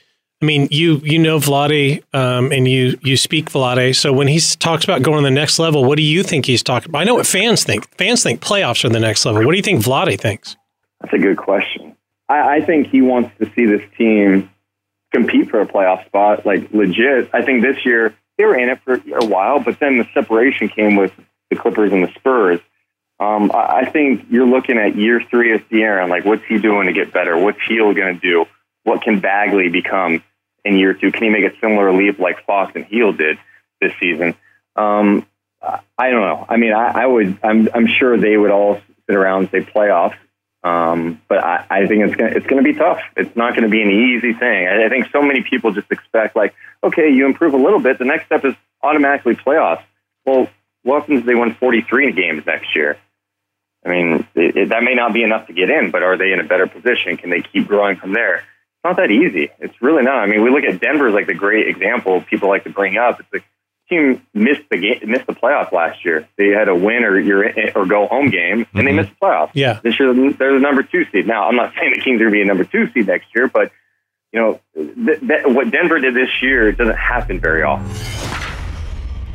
I 0.42 0.46
mean, 0.46 0.70
you 0.72 0.98
you 1.04 1.20
know 1.20 1.38
Vlade, 1.38 2.02
um, 2.14 2.52
and 2.52 2.68
you 2.68 2.98
you 3.02 3.18
speak 3.18 3.52
Vlade. 3.52 3.96
So 3.96 4.14
when 4.14 4.28
he 4.28 4.40
talks 4.40 4.86
about 4.86 5.02
going 5.02 5.18
to 5.18 5.24
the 5.24 5.32
next 5.32 5.60
level, 5.60 5.84
what 5.84 5.98
do 5.98 6.04
you 6.04 6.24
think 6.24 6.46
he's 6.46 6.64
talking 6.64 6.90
about? 6.90 7.00
I 7.00 7.04
know 7.04 7.16
what 7.16 7.28
fans 7.28 7.64
think. 7.64 7.90
Fans 7.98 8.24
think 8.24 8.42
playoffs 8.42 8.86
are 8.86 8.90
the 8.90 9.00
next 9.00 9.26
level. 9.26 9.44
What 9.44 9.52
do 9.52 9.58
you 9.58 9.64
think 9.64 9.84
Vlade 9.84 10.20
thinks? 10.20 10.56
That's 11.02 11.14
a 11.14 11.18
good 11.18 11.38
question. 11.38 11.96
I, 12.30 12.58
I 12.58 12.62
think 12.62 12.88
he 12.88 13.02
wants 13.02 13.32
to 13.40 13.52
see 13.54 13.66
this 13.66 13.82
team 13.98 14.50
compete 15.12 15.50
for 15.50 15.60
a 15.60 15.66
playoff 15.66 16.06
spot, 16.06 16.46
like 16.46 16.72
legit. 16.72 17.30
I 17.34 17.42
think 17.42 17.62
this 17.62 17.86
year 17.86 18.16
they 18.38 18.46
were 18.46 18.56
in 18.58 18.70
it 18.70 18.80
for 18.84 18.94
a 18.94 19.26
while, 19.26 19.60
but 19.60 19.80
then 19.80 19.98
the 19.98 20.08
separation 20.14 20.70
came 20.70 20.96
with 20.96 21.12
the 21.50 21.58
Clippers 21.58 21.92
and 21.92 22.04
the 22.04 22.14
Spurs. 22.14 22.60
Um, 23.20 23.52
I, 23.54 23.80
I 23.80 23.92
think 23.92 24.26
you're 24.30 24.48
looking 24.48 24.78
at 24.78 24.96
year 24.96 25.22
three 25.30 25.54
of 25.54 25.68
De'Aaron. 25.70 26.08
Like, 26.08 26.24
what's 26.24 26.46
he 26.48 26.58
doing 26.60 26.88
to 26.88 26.94
get 26.94 27.12
better? 27.12 27.38
What's 27.38 27.60
Hield 27.68 27.98
going 27.98 28.18
to 28.18 28.22
do? 28.22 28.46
What 28.90 29.02
can 29.02 29.20
Bagley 29.20 29.70
become? 29.70 30.24
in 30.66 30.78
year 30.78 30.94
two? 30.94 31.12
Can 31.12 31.24
he 31.24 31.30
make 31.30 31.52
a 31.52 31.58
similar 31.60 31.92
leap 31.94 32.20
like 32.20 32.46
Fox 32.46 32.74
and 32.76 32.86
Hield 32.86 33.18
did 33.18 33.38
this 33.82 33.94
season? 34.00 34.36
Um, 34.76 35.26
I 35.62 36.10
don't 36.10 36.22
know. 36.22 36.46
I 36.48 36.58
mean, 36.58 36.74
I, 36.74 37.04
I 37.04 37.06
would. 37.06 37.40
I'm, 37.44 37.70
I'm 37.74 37.88
sure 37.88 38.18
they 38.18 38.38
would 38.38 38.52
all 38.52 38.80
sit 39.08 39.16
around 39.16 39.42
and 39.42 39.52
say 39.52 39.72
playoffs. 39.72 40.16
Um, 40.64 41.22
but 41.28 41.44
I, 41.44 41.66
I 41.70 41.88
think 41.88 42.06
it's 42.06 42.16
gonna 42.16 42.32
it's 42.32 42.46
gonna 42.46 42.64
be 42.64 42.74
tough. 42.74 43.00
It's 43.16 43.36
not 43.36 43.56
gonna 43.56 43.70
be 43.70 43.82
an 43.82 43.90
easy 43.90 44.34
thing. 44.34 44.68
I, 44.68 44.86
I 44.86 44.90
think 44.90 45.08
so 45.12 45.22
many 45.22 45.42
people 45.42 45.72
just 45.72 45.92
expect 45.92 46.36
like, 46.36 46.54
okay, 46.84 47.10
you 47.10 47.26
improve 47.26 47.54
a 47.54 47.58
little 47.58 47.80
bit. 47.80 47.98
The 47.98 48.06
next 48.06 48.26
step 48.26 48.46
is 48.46 48.56
automatically 48.82 49.36
playoffs. 49.36 49.84
Well, 50.26 50.50
what 50.84 51.02
happens 51.02 51.22
if 51.22 51.26
they 51.26 51.36
win 51.36 51.54
43 51.56 52.12
games 52.14 52.46
next 52.46 52.76
year? 52.76 52.98
I 53.86 53.90
mean, 53.90 54.28
it, 54.36 54.58
it, 54.58 54.70
that 54.70 54.84
may 54.84 54.96
not 54.96 55.14
be 55.14 55.24
enough 55.24 55.48
to 55.48 55.54
get 55.54 55.70
in, 55.70 55.92
but 55.92 56.04
are 56.04 56.18
they 56.18 56.34
in 56.34 56.40
a 56.42 56.44
better 56.44 56.68
position? 56.68 57.16
Can 57.16 57.30
they 57.30 57.42
keep 57.42 57.68
growing 57.68 57.96
from 57.96 58.14
there? 58.14 58.44
Not 58.84 58.96
that 58.96 59.12
easy. 59.12 59.50
It's 59.60 59.82
really 59.82 60.04
not. 60.04 60.20
I 60.20 60.26
mean, 60.26 60.42
we 60.42 60.50
look 60.50 60.64
at 60.64 60.80
Denver 60.80 61.08
as 61.08 61.14
like 61.14 61.28
the 61.28 61.34
great 61.34 61.68
example 61.68 62.22
people 62.22 62.50
like 62.50 62.64
to 62.64 62.70
bring 62.70 62.98
up. 62.98 63.20
It's 63.20 63.30
the 63.32 63.42
team 63.90 64.26
missed 64.34 64.64
the 64.72 64.78
game, 64.78 65.00
missed 65.10 65.28
the 65.28 65.34
playoffs 65.34 65.72
last 65.72 66.06
year. 66.06 66.28
They 66.38 66.50
had 66.50 66.70
a 66.70 66.76
win 66.76 67.04
or 67.04 67.20
your 67.20 67.46
or 67.76 67.86
go 67.86 68.08
home 68.08 68.30
game, 68.30 68.60
and 68.60 68.66
mm-hmm. 68.68 68.86
they 68.86 68.94
missed 68.94 69.10
the 69.10 69.26
playoffs. 69.26 69.52
Yeah, 69.54 69.80
this 69.84 70.00
year 70.00 70.14
they're 70.14 70.54
the 70.54 70.60
number 70.60 70.84
two 70.84 71.06
seed. 71.12 71.28
Now, 71.28 71.48
I'm 71.48 71.56
not 71.56 71.74
saying 71.80 71.94
the 71.94 72.02
Kings 72.02 72.22
are 72.22 72.30
going 72.30 72.34
to 72.34 72.38
be 72.38 72.42
a 72.42 72.46
number 72.46 72.64
two 72.64 72.90
seed 72.94 73.08
next 73.08 73.28
year, 73.36 73.48
but 73.48 73.72
you 74.32 74.40
know 74.40 74.60
th- 74.76 75.20
th- 75.20 75.46
what 75.46 75.72
Denver 75.72 76.00
did 76.00 76.14
this 76.14 76.42
year 76.42 76.72
doesn't 76.72 76.98
happen 76.98 77.40
very 77.40 77.64
often. 77.64 77.90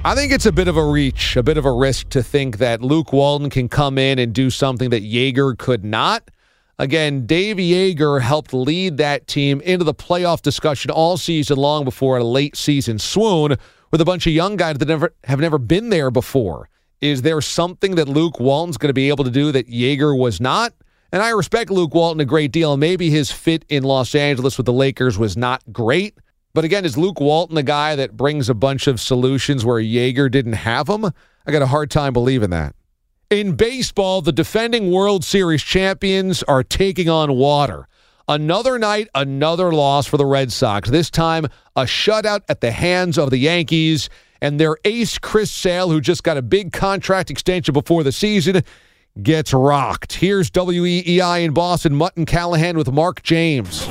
I 0.06 0.14
think 0.14 0.32
it's 0.32 0.44
a 0.44 0.52
bit 0.52 0.68
of 0.68 0.76
a 0.76 0.84
reach, 0.84 1.34
a 1.34 1.42
bit 1.42 1.56
of 1.56 1.64
a 1.64 1.72
risk 1.72 2.10
to 2.10 2.22
think 2.22 2.58
that 2.58 2.82
Luke 2.82 3.12
Walton 3.12 3.48
can 3.48 3.70
come 3.70 3.96
in 3.96 4.18
and 4.18 4.34
do 4.34 4.50
something 4.50 4.90
that 4.90 5.02
Joerger 5.02 5.56
could 5.56 5.82
not. 5.82 6.30
Again, 6.78 7.24
Dave 7.24 7.56
Joerger 7.56 8.20
helped 8.20 8.52
lead 8.52 8.96
that 8.96 9.28
team 9.28 9.60
into 9.60 9.84
the 9.84 9.94
playoff 9.94 10.42
discussion 10.42 10.90
all 10.90 11.16
season 11.16 11.56
long 11.56 11.84
before 11.84 12.18
a 12.18 12.24
late 12.24 12.56
season 12.56 12.98
swoon 12.98 13.56
with 13.92 14.00
a 14.00 14.04
bunch 14.04 14.26
of 14.26 14.32
young 14.32 14.56
guys 14.56 14.78
that 14.78 14.88
never 14.88 15.14
have 15.24 15.38
never 15.38 15.58
been 15.58 15.90
there 15.90 16.10
before. 16.10 16.68
Is 17.00 17.22
there 17.22 17.40
something 17.40 17.94
that 17.94 18.08
Luke 18.08 18.40
Walton's 18.40 18.76
going 18.76 18.88
to 18.88 18.94
be 18.94 19.08
able 19.08 19.24
to 19.24 19.30
do 19.30 19.52
that 19.52 19.68
Joerger 19.68 20.18
was 20.18 20.40
not? 20.40 20.72
And 21.12 21.22
I 21.22 21.30
respect 21.30 21.70
Luke 21.70 21.94
Walton 21.94 22.20
a 22.20 22.24
great 22.24 22.50
deal. 22.50 22.76
Maybe 22.76 23.08
his 23.08 23.30
fit 23.30 23.64
in 23.68 23.84
Los 23.84 24.16
Angeles 24.16 24.56
with 24.56 24.66
the 24.66 24.72
Lakers 24.72 25.16
was 25.16 25.36
not 25.36 25.62
great. 25.70 26.18
But 26.54 26.64
again, 26.64 26.84
is 26.84 26.98
Luke 26.98 27.20
Walton 27.20 27.54
the 27.54 27.62
guy 27.62 27.94
that 27.94 28.16
brings 28.16 28.48
a 28.48 28.54
bunch 28.54 28.88
of 28.88 29.00
solutions 29.00 29.64
where 29.64 29.80
Joerger 29.80 30.28
didn't 30.28 30.54
have 30.54 30.86
them? 30.86 31.04
I 31.46 31.52
got 31.52 31.62
a 31.62 31.66
hard 31.66 31.90
time 31.90 32.12
believing 32.14 32.50
that. 32.50 32.74
In 33.30 33.56
baseball, 33.56 34.20
the 34.20 34.32
defending 34.32 34.90
World 34.90 35.24
Series 35.24 35.62
champions 35.62 36.42
are 36.42 36.62
taking 36.62 37.08
on 37.08 37.32
water. 37.34 37.88
Another 38.28 38.78
night, 38.78 39.08
another 39.14 39.72
loss 39.72 40.06
for 40.06 40.16
the 40.16 40.26
Red 40.26 40.52
Sox. 40.52 40.90
This 40.90 41.10
time, 41.10 41.46
a 41.74 41.82
shutout 41.82 42.42
at 42.48 42.60
the 42.60 42.70
hands 42.70 43.18
of 43.18 43.30
the 43.30 43.38
Yankees 43.38 44.08
and 44.40 44.60
their 44.60 44.76
ace, 44.84 45.18
Chris 45.18 45.50
Sale, 45.50 45.90
who 45.90 46.00
just 46.00 46.22
got 46.22 46.36
a 46.36 46.42
big 46.42 46.72
contract 46.72 47.30
extension 47.30 47.72
before 47.72 48.02
the 48.02 48.12
season, 48.12 48.62
gets 49.22 49.54
rocked. 49.54 50.14
Here's 50.14 50.50
WEEI 50.50 51.44
in 51.44 51.54
Boston, 51.54 51.94
Mutton 51.94 52.26
Callahan 52.26 52.76
with 52.76 52.92
Mark 52.92 53.22
James. 53.22 53.86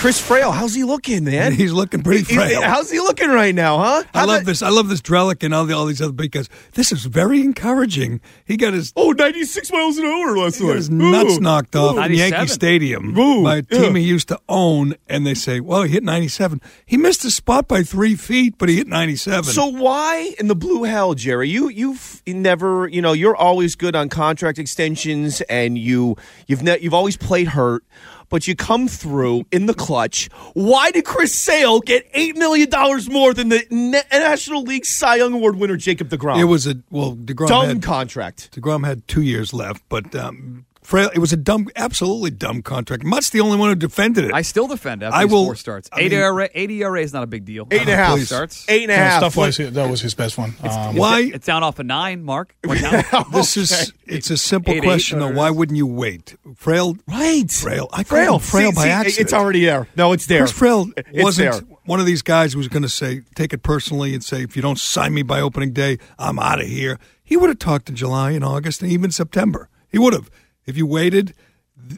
Chris 0.00 0.18
Frail, 0.18 0.50
how's 0.50 0.72
he 0.74 0.82
looking, 0.82 1.24
man? 1.24 1.52
He's 1.60 1.74
looking 1.74 2.02
pretty 2.02 2.22
He- 2.22 2.32
he- 2.32 2.34
frail. 2.34 2.62
How's 2.62 2.90
he 2.90 2.98
looking 3.00 3.28
right 3.28 3.54
now, 3.54 3.76
huh? 3.76 4.02
I 4.14 4.24
love 4.24 4.40
the- 4.40 4.52
this. 4.52 4.62
I 4.62 4.70
love 4.70 4.88
this 4.88 5.02
Drellick 5.02 5.42
and 5.42 5.52
all, 5.52 5.66
the, 5.66 5.74
all 5.76 5.84
these 5.84 6.00
other 6.00 6.14
because 6.14 6.48
this 6.72 6.90
is 6.90 7.04
very 7.04 7.40
encouraging. 7.42 8.22
He 8.46 8.56
got 8.56 8.72
his 8.72 8.94
Oh, 8.96 9.10
96 9.12 9.70
miles 9.70 9.98
an 9.98 10.06
hour 10.06 10.38
last 10.38 10.56
he 10.56 10.66
night. 10.66 10.76
his 10.76 10.88
nuts 10.88 11.36
Ooh. 11.36 11.40
knocked 11.40 11.76
off 11.76 11.98
in 12.06 12.14
Yankee 12.14 12.46
Stadium 12.46 13.14
Ooh, 13.18 13.42
by 13.44 13.56
a 13.56 13.62
team 13.62 13.94
yeah. 13.94 14.00
he 14.00 14.08
used 14.08 14.28
to 14.28 14.40
own, 14.48 14.94
and 15.06 15.26
they 15.26 15.34
say, 15.34 15.60
"Well, 15.60 15.82
he 15.82 15.92
hit 15.92 16.02
97. 16.02 16.62
He 16.86 16.96
missed 16.96 17.22
a 17.26 17.30
spot 17.30 17.68
by 17.68 17.82
three 17.82 18.14
feet, 18.14 18.54
but 18.56 18.70
he 18.70 18.76
hit 18.76 18.86
97." 18.86 19.52
So 19.52 19.66
why 19.66 20.34
in 20.38 20.48
the 20.48 20.56
blue 20.56 20.84
hell, 20.84 21.12
Jerry? 21.12 21.50
You 21.50 21.68
you've 21.68 22.22
never, 22.26 22.88
you 22.88 23.02
know, 23.02 23.12
you're 23.12 23.36
always 23.36 23.76
good 23.76 23.94
on 23.94 24.08
contract 24.08 24.58
extensions, 24.58 25.42
and 25.42 25.76
you 25.76 26.16
you've 26.46 26.62
ne- 26.62 26.78
you've 26.80 26.94
always 26.94 27.18
played 27.18 27.48
hurt, 27.48 27.84
but 28.30 28.48
you 28.48 28.56
come 28.56 28.88
through 28.88 29.44
in 29.52 29.66
the 29.66 29.74
clutch. 29.74 30.30
Why 30.54 30.90
did 30.90 31.04
Chris 31.04 31.34
Sale 31.34 31.80
get 31.80 32.08
eight 32.14 32.36
million 32.36 32.70
dollars 32.70 33.10
more 33.10 33.34
than 33.34 33.50
the 33.50 33.66
National 33.70 34.62
League 34.62 34.86
Cy 34.86 35.16
Young 35.16 35.34
Award 35.34 35.56
winner 35.56 35.76
Jacob 35.76 36.08
Degrom? 36.08 36.40
it 36.40 36.44
was 36.44 36.66
a 36.66 36.76
well, 36.90 37.14
Degrom 37.14 37.48
dumb 37.48 37.66
had, 37.66 37.82
contract. 37.82 38.52
Degrom 38.52 38.86
had 38.86 39.06
two 39.06 39.22
years 39.22 39.52
left, 39.52 39.82
but 39.88 40.14
um, 40.14 40.64
frail. 40.90 41.10
It 41.14 41.20
was 41.20 41.32
a 41.32 41.36
dumb, 41.36 41.68
absolutely 41.76 42.30
dumb 42.32 42.62
contract. 42.62 43.04
Mutt's 43.04 43.30
the 43.30 43.40
only 43.40 43.56
one 43.56 43.68
who 43.70 43.74
defended 43.76 44.24
it. 44.24 44.32
I 44.34 44.42
still 44.42 44.66
defend 44.66 45.02
after 45.02 45.16
I 45.16 45.24
will- 45.24 45.44
four 45.46 45.54
starts. 45.56 45.88
I 45.92 46.00
Eight 46.00 46.10
mean- 46.10 46.20
ERA, 46.20 46.48
eight 46.54 46.70
ERA 46.70 47.00
is 47.02 47.12
not 47.12 47.22
a 47.22 47.26
big 47.26 47.44
deal. 47.44 47.66
Eight 47.70 47.82
and 47.82 47.90
a 47.90 47.96
half 47.96 48.12
please. 48.16 48.26
starts. 48.26 48.66
Eight 48.68 48.82
and 48.82 48.90
a 48.90 48.94
Yeah, 48.94 49.04
half. 49.10 49.20
stuff 49.20 49.36
wise, 49.36 49.56
that 49.56 49.88
was 49.88 50.00
his 50.00 50.14
best 50.14 50.36
one. 50.36 50.54
Um, 50.62 50.96
Why? 50.96 51.30
It's 51.32 51.46
down 51.46 51.62
off 51.62 51.78
a 51.78 51.84
nine, 51.84 52.22
Mark. 52.24 52.54
Right 52.66 52.82
now. 52.82 53.24
This 53.32 53.56
is 53.56 53.92
it's 54.06 54.30
a 54.30 54.36
simple 54.36 54.74
Eight, 54.74 54.78
eight, 54.78 54.82
question 54.82 55.20
though. 55.20 55.30
Why 55.32 55.50
wouldn't 55.50 55.76
you 55.78 55.86
wait? 55.86 56.36
Frail, 56.56 56.96
Right. 57.06 57.50
frail. 57.50 57.88
I 57.92 58.02
Frail. 58.02 58.38
frail 58.40 58.70
See- 58.72 58.74
by 58.76 58.84
see, 58.84 58.88
accident. 58.90 59.20
It's 59.20 59.32
already 59.32 59.64
there. 59.64 59.86
No, 59.96 60.12
it's 60.12 60.26
there. 60.26 60.40
Chris 60.40 60.52
Frail 60.52 60.90
It's 60.96 61.22
wasn't 61.22 61.52
there. 61.68 61.76
one 61.84 62.00
of 62.00 62.06
these 62.06 62.22
guys 62.22 62.52
who 62.52 62.58
was 62.58 62.68
going 62.68 62.82
to 62.82 62.88
say, 62.88 63.22
take 63.36 63.52
it 63.52 63.62
personally 63.62 64.12
and 64.14 64.22
say, 64.24 64.42
if 64.42 64.56
you 64.56 64.62
don't 64.62 64.78
sign 64.78 65.14
me 65.14 65.22
by 65.22 65.40
opening 65.40 65.72
day, 65.72 65.98
I'm 66.18 66.38
out 66.40 66.60
of 66.60 66.66
here. 66.66 66.98
He 67.22 67.36
would 67.36 67.48
have 67.48 67.60
talked 67.60 67.88
in 67.88 67.94
July 67.94 68.32
and 68.32 68.44
August 68.44 68.82
and 68.82 68.90
even 68.90 69.12
September. 69.12 69.68
He 69.88 69.98
would 69.98 70.12
have. 70.12 70.28
If 70.66 70.76
you 70.76 70.86
waited, 70.86 71.34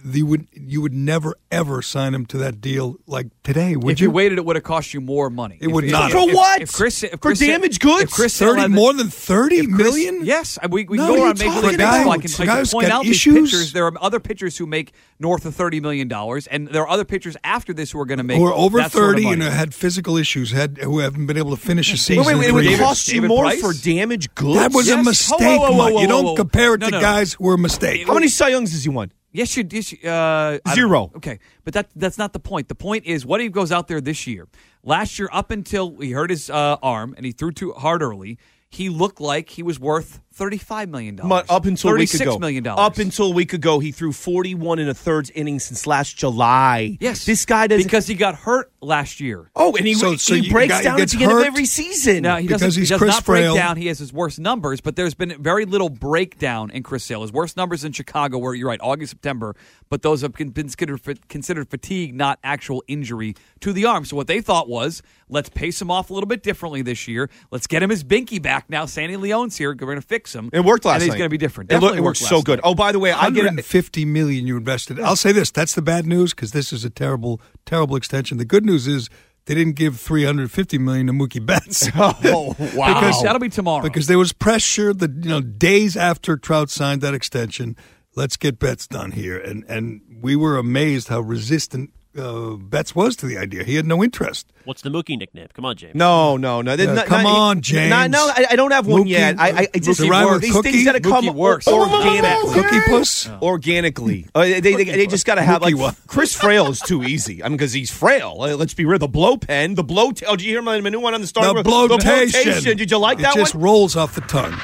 you 0.04 0.26
would 0.26 0.46
you 0.52 0.80
would 0.80 0.92
never 0.94 1.34
ever 1.50 1.82
sign 1.82 2.14
him 2.14 2.24
to 2.26 2.38
that 2.38 2.60
deal 2.60 2.96
like 3.06 3.26
today, 3.42 3.76
would 3.76 3.92
if 3.92 4.00
you 4.00 4.10
waited, 4.10 4.38
it 4.38 4.44
would 4.44 4.56
have 4.56 4.62
cost 4.64 4.94
you 4.94 5.00
more 5.00 5.28
money. 5.30 5.58
It 5.60 5.68
would 5.68 5.84
If- 5.84 5.90
not. 5.92 6.10
if- 6.10 6.16
For 6.16 6.32
what? 6.34 6.62
If 6.62 6.72
Chris, 6.72 7.02
if 7.02 7.10
For 7.12 7.16
Chris 7.18 7.38
damaged 7.40 7.80
goods? 7.80 8.04
If 8.04 8.10
Chris 8.10 8.38
Thirty 8.38 8.62
had- 8.62 8.70
more 8.70 8.92
than 8.94 9.08
thirty 9.10 9.66
Chris- 9.66 9.76
million? 9.76 10.24
Yes, 10.24 10.58
we, 10.70 10.84
we 10.86 10.96
No, 10.96 11.08
go 11.08 11.14
you 11.16 11.22
on 11.24 11.38
Major 11.38 11.44
talk- 11.44 11.62
guy- 11.76 12.00
I 12.00 12.18
can, 12.18 12.30
a 12.30 12.42
I 12.42 12.46
guy 12.46 12.56
can 12.62 12.66
point 12.66 12.88
got 12.88 12.90
out 12.92 13.02
these 13.04 13.12
issues? 13.16 13.50
pitchers. 13.50 13.72
There 13.72 13.86
are 13.86 13.92
other 14.00 14.20
pitchers 14.20 14.56
who 14.56 14.66
make 14.66 14.92
north 15.20 15.44
of 15.44 15.54
thirty 15.54 15.80
million 15.80 16.08
dollars, 16.08 16.46
and 16.46 16.68
there 16.68 16.82
are 16.82 16.88
other 16.88 17.04
pitchers 17.04 17.36
after 17.44 17.72
this 17.74 17.90
who 17.92 18.00
are 18.00 18.06
going 18.06 18.18
to 18.18 18.24
make 18.24 18.38
Who 18.38 18.46
are 18.46 18.54
over 18.54 18.78
that 18.78 18.92
sort 18.92 19.16
of 19.18 19.22
thirty 19.22 19.28
and 19.32 19.42
had 19.42 19.74
physical 19.74 20.16
issues, 20.16 20.52
had 20.52 20.78
who 20.78 21.00
haven't 21.00 21.26
been 21.26 21.36
able 21.38 21.50
to 21.54 21.60
finish 21.62 21.92
a 21.92 21.96
season. 21.98 22.24
Wait, 22.24 22.34
wait, 22.34 22.40
wait, 22.40 22.48
it 22.48 22.52
would 22.52 22.64
three 22.64 22.76
cost 22.78 23.08
you 23.08 23.14
David 23.14 23.28
more 23.28 23.44
Price? 23.44 23.60
for 23.60 23.72
damaged 23.74 24.34
goods. 24.34 24.58
That 24.58 24.72
was 24.72 24.88
a 24.88 25.02
mistake, 25.02 25.38
Whoa, 25.60 25.72
whoa, 25.72 25.90
whoa, 25.92 26.00
You 26.00 26.06
don't 26.08 26.36
compare 26.36 26.74
it 26.74 26.78
to 26.82 26.90
guys 26.90 27.34
who 27.34 27.44
were 27.44 27.54
a 27.54 27.58
mistake. 27.58 28.06
How 28.06 28.14
many 28.14 28.28
Cy 28.28 28.48
Youngs 28.48 28.72
has 28.72 28.84
he 28.84 28.88
won? 28.90 29.12
Yes, 29.32 29.56
you. 29.56 29.66
Yes, 29.70 29.92
you- 29.92 30.08
uh, 30.08 30.58
Zero. 30.74 31.10
Okay, 31.16 31.38
but 31.64 31.74
that 31.74 31.90
that's 31.96 32.18
not 32.18 32.32
the 32.32 32.38
point. 32.40 32.68
The 32.68 32.74
point 32.74 33.04
is 33.04 33.26
what 33.26 33.40
he 33.40 33.48
goes 33.48 33.72
out 33.72 33.88
there 33.88 34.00
this 34.00 34.26
year. 34.26 34.46
Last 34.84 35.18
year, 35.18 35.28
up 35.32 35.50
until 35.50 35.96
he 35.98 36.12
hurt 36.12 36.30
his 36.30 36.48
uh, 36.50 36.76
arm 36.82 37.14
and 37.16 37.26
he 37.26 37.32
threw 37.32 37.52
too 37.52 37.72
hard 37.72 38.02
early, 38.02 38.38
he 38.70 38.88
looked 38.88 39.20
like 39.20 39.50
he 39.50 39.62
was 39.62 39.78
worth 39.78 40.20
thirty-five 40.32 40.88
million 40.88 41.16
dollars. 41.16 41.44
Up 41.48 41.64
until 41.66 41.90
a 41.90 41.96
week 41.96 42.12
ago. 42.14 42.36
$36 42.36 42.40
million. 42.40 42.66
Up 42.66 42.98
until 42.98 43.26
a 43.26 43.30
week 43.30 43.52
ago, 43.52 43.78
he 43.78 43.92
threw 43.92 44.12
41 44.12 44.78
and 44.78 44.88
a 44.90 44.94
third 44.94 45.30
innings 45.34 45.64
since 45.64 45.86
last 45.86 46.16
July. 46.16 46.96
yes, 47.00 47.24
This 47.24 47.44
guy 47.44 47.66
doesn't. 47.66 47.84
because 47.84 48.06
he 48.06 48.14
got 48.14 48.34
hurt 48.34 48.72
last 48.80 49.20
year. 49.20 49.50
oh, 49.54 49.76
and 49.76 49.86
he, 49.86 49.94
So- 49.94 50.12
he 50.12 50.16
so 50.18 50.34
you- 50.34 50.50
breaks 50.50 50.72
guy 50.74 50.82
down 50.82 51.00
at 51.00 51.10
the 51.10 51.22
end 51.22 51.32
of 51.32 51.42
every 51.44 51.66
season. 51.66 52.22
No, 52.22 52.36
he 52.36 52.46
Because 52.46 52.60
doesn't. 52.62 52.80
he's 52.80 52.88
he 52.88 52.92
does 52.92 52.98
Chris 52.98 53.14
not 53.14 53.24
break 53.24 53.42
Frail. 53.42 53.54
down. 53.54 53.76
He 53.76 53.86
has 53.86 53.98
his 53.98 54.12
worst 54.12 54.38
numbers, 54.40 54.80
but 54.80 54.96
there's 54.96 55.14
been 55.14 55.40
very 55.42 55.64
little 55.64 55.88
breakdown 55.88 56.70
in 56.70 56.82
Chris 56.82 57.04
Sale. 57.04 57.22
His 57.22 57.32
worst 57.32 57.56
numbers 57.56 57.84
in 57.84 57.92
Chicago, 57.92 58.38
where 58.38 58.54
you're 58.54 58.68
right, 58.68 58.80
August, 58.82 59.10
September, 59.10 59.54
but 59.88 60.02
those 60.02 60.22
have 60.22 60.32
been 60.32 60.52
considered 60.52 61.00
considered 61.28 61.68
fatigue, 61.70 62.14
not 62.14 62.38
actual 62.44 62.82
injury 62.88 63.34
to 63.60 63.72
the 63.72 63.84
arm. 63.84 64.04
So 64.04 64.16
what 64.16 64.26
they 64.26 64.40
thought 64.40 64.68
was, 64.68 65.02
let's 65.28 65.48
pace 65.48 65.80
him 65.80 65.90
off 65.90 66.10
a 66.10 66.14
little 66.14 66.26
bit 66.28 66.42
differently 66.42 66.82
this 66.82 67.06
year. 67.08 67.30
Let's 67.50 67.66
get 67.66 67.82
him 67.82 67.90
his 67.90 68.04
binky 68.04 68.40
back 68.40 68.68
now. 68.68 68.86
Sandy 68.86 69.16
Leone's 69.16 69.56
here. 69.56 69.70
We're 69.70 69.74
going 69.74 69.96
to 69.96 70.06
fix 70.06 70.21
him. 70.30 70.50
It 70.52 70.60
worked 70.60 70.84
last 70.84 70.96
and 70.96 71.04
he's 71.04 71.14
going 71.14 71.24
to 71.24 71.28
be 71.30 71.38
different. 71.38 71.70
It, 71.70 71.74
Definitely 71.74 71.98
it 71.98 72.02
worked 72.02 72.20
worked 72.20 72.28
so 72.30 72.42
good. 72.42 72.58
night. 72.58 72.68
Oh, 72.70 72.74
by 72.74 72.92
the 72.92 72.98
way, 72.98 73.10
I 73.12 73.30
get 73.30 73.64
fifty 73.64 74.04
million 74.04 74.46
you 74.46 74.56
invested. 74.56 75.00
I'll 75.00 75.16
say 75.16 75.32
this: 75.32 75.50
that's 75.50 75.74
the 75.74 75.82
bad 75.82 76.06
news 76.06 76.34
because 76.34 76.52
this 76.52 76.72
is 76.72 76.84
a 76.84 76.90
terrible, 76.90 77.40
terrible 77.66 77.96
extension. 77.96 78.38
The 78.38 78.44
good 78.44 78.64
news 78.64 78.86
is 78.86 79.08
they 79.46 79.54
didn't 79.54 79.74
give 79.74 79.98
350 79.98 80.78
million 80.78 81.08
to 81.08 81.12
Mookie 81.12 81.44
Betts. 81.44 81.88
Oh, 81.96 82.54
wow. 82.76 82.94
Because 82.94 83.22
that'll 83.22 83.40
be 83.40 83.48
tomorrow. 83.48 83.82
because 83.82 84.06
there 84.06 84.18
was 84.18 84.32
pressure 84.32 84.94
the 84.94 85.08
you 85.08 85.28
know 85.28 85.40
days 85.40 85.96
after 85.96 86.36
Trout 86.36 86.70
signed 86.70 87.00
that 87.02 87.14
extension. 87.14 87.76
Let's 88.14 88.36
get 88.36 88.58
Betts 88.58 88.86
done 88.86 89.12
here, 89.12 89.38
and 89.38 89.64
and 89.68 90.00
we 90.20 90.36
were 90.36 90.56
amazed 90.58 91.08
how 91.08 91.20
resistant 91.20 91.90
uh, 92.18 92.50
Betts 92.56 92.94
was 92.94 93.16
to 93.16 93.26
the 93.26 93.38
idea. 93.38 93.64
He 93.64 93.74
had 93.76 93.86
no 93.86 94.02
interest. 94.02 94.46
What's 94.64 94.82
the 94.82 94.90
Mookie 94.90 95.18
nickname? 95.18 95.48
Come 95.54 95.64
on, 95.64 95.76
James. 95.76 95.94
No, 95.94 96.36
no, 96.36 96.62
no. 96.62 96.74
Yeah, 96.74 96.92
Not- 96.92 97.06
come 97.06 97.24
not- 97.24 97.36
on, 97.38 97.60
James. 97.62 97.90
No, 97.90 98.06
no, 98.06 98.18
I, 98.28 98.46
I 98.50 98.56
don't 98.56 98.70
have 98.70 98.86
one 98.86 99.02
Mookie- 99.04 99.08
yet. 99.08 99.40
I, 99.40 99.48
I, 99.62 99.68
I 99.74 99.78
just 99.78 100.00
Mookie 100.00 100.08
Rhymer 100.10 100.38
these 100.38 100.52
Cookie? 100.52 100.70
things 100.72 100.84
got 100.84 100.92
to 100.92 101.00
come 101.00 101.24
Mookie 101.24 101.34
works. 101.34 101.66
organic, 101.66 102.38
Cookie 102.52 102.80
Puss. 102.88 103.28
organically. 103.42 104.26
Uh, 104.34 104.42
they, 104.42 104.60
they, 104.60 104.84
they 104.84 105.06
just 105.06 105.26
got 105.26 105.34
to 105.36 105.42
have 105.42 105.62
like 105.62 105.74
Mookie 105.74 105.78
what? 105.80 105.96
Chris 106.06 106.34
Frail 106.34 106.68
is 106.68 106.80
too 106.80 107.02
easy. 107.02 107.42
I 107.42 107.48
mean, 107.48 107.56
because 107.56 107.72
he's 107.72 107.90
frail. 107.90 108.36
Uh, 108.40 108.54
let's 108.56 108.74
be 108.74 108.84
real. 108.84 108.98
The 108.98 109.08
blow 109.08 109.36
pen, 109.36 109.74
the 109.74 109.82
blow. 109.84 110.12
T- 110.12 110.26
oh, 110.26 110.36
did 110.36 110.44
you 110.44 110.52
hear 110.52 110.62
my, 110.62 110.80
my 110.80 110.90
new 110.90 111.00
one 111.00 111.14
on 111.14 111.20
the 111.22 111.26
start? 111.26 111.56
The 111.56 111.62
blotation. 111.64 112.76
Did 112.76 112.90
you 112.90 112.98
like 112.98 113.18
that? 113.18 113.32
it 113.32 113.34
that 113.34 113.40
just 113.40 113.54
one? 113.54 113.64
rolls 113.64 113.96
off 113.96 114.14
the 114.14 114.20
tongue. 114.22 114.54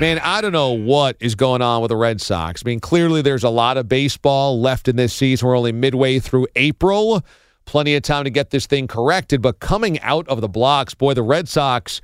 Man, 0.00 0.18
I 0.18 0.40
don't 0.40 0.52
know 0.52 0.72
what 0.72 1.16
is 1.20 1.36
going 1.36 1.62
on 1.62 1.80
with 1.80 1.90
the 1.90 1.96
Red 1.96 2.20
Sox. 2.20 2.64
I 2.64 2.68
mean, 2.68 2.80
clearly 2.80 3.22
there's 3.22 3.44
a 3.44 3.48
lot 3.48 3.76
of 3.76 3.88
baseball 3.88 4.60
left 4.60 4.88
in 4.88 4.96
this 4.96 5.14
season. 5.14 5.46
We're 5.46 5.56
only 5.56 5.70
midway 5.70 6.18
through 6.18 6.48
April. 6.56 7.22
Plenty 7.64 7.94
of 7.94 8.02
time 8.02 8.24
to 8.24 8.30
get 8.30 8.50
this 8.50 8.66
thing 8.66 8.88
corrected. 8.88 9.40
But 9.40 9.60
coming 9.60 10.00
out 10.00 10.26
of 10.26 10.40
the 10.40 10.48
blocks, 10.48 10.94
boy, 10.94 11.14
the 11.14 11.22
Red 11.22 11.48
Sox 11.48 12.00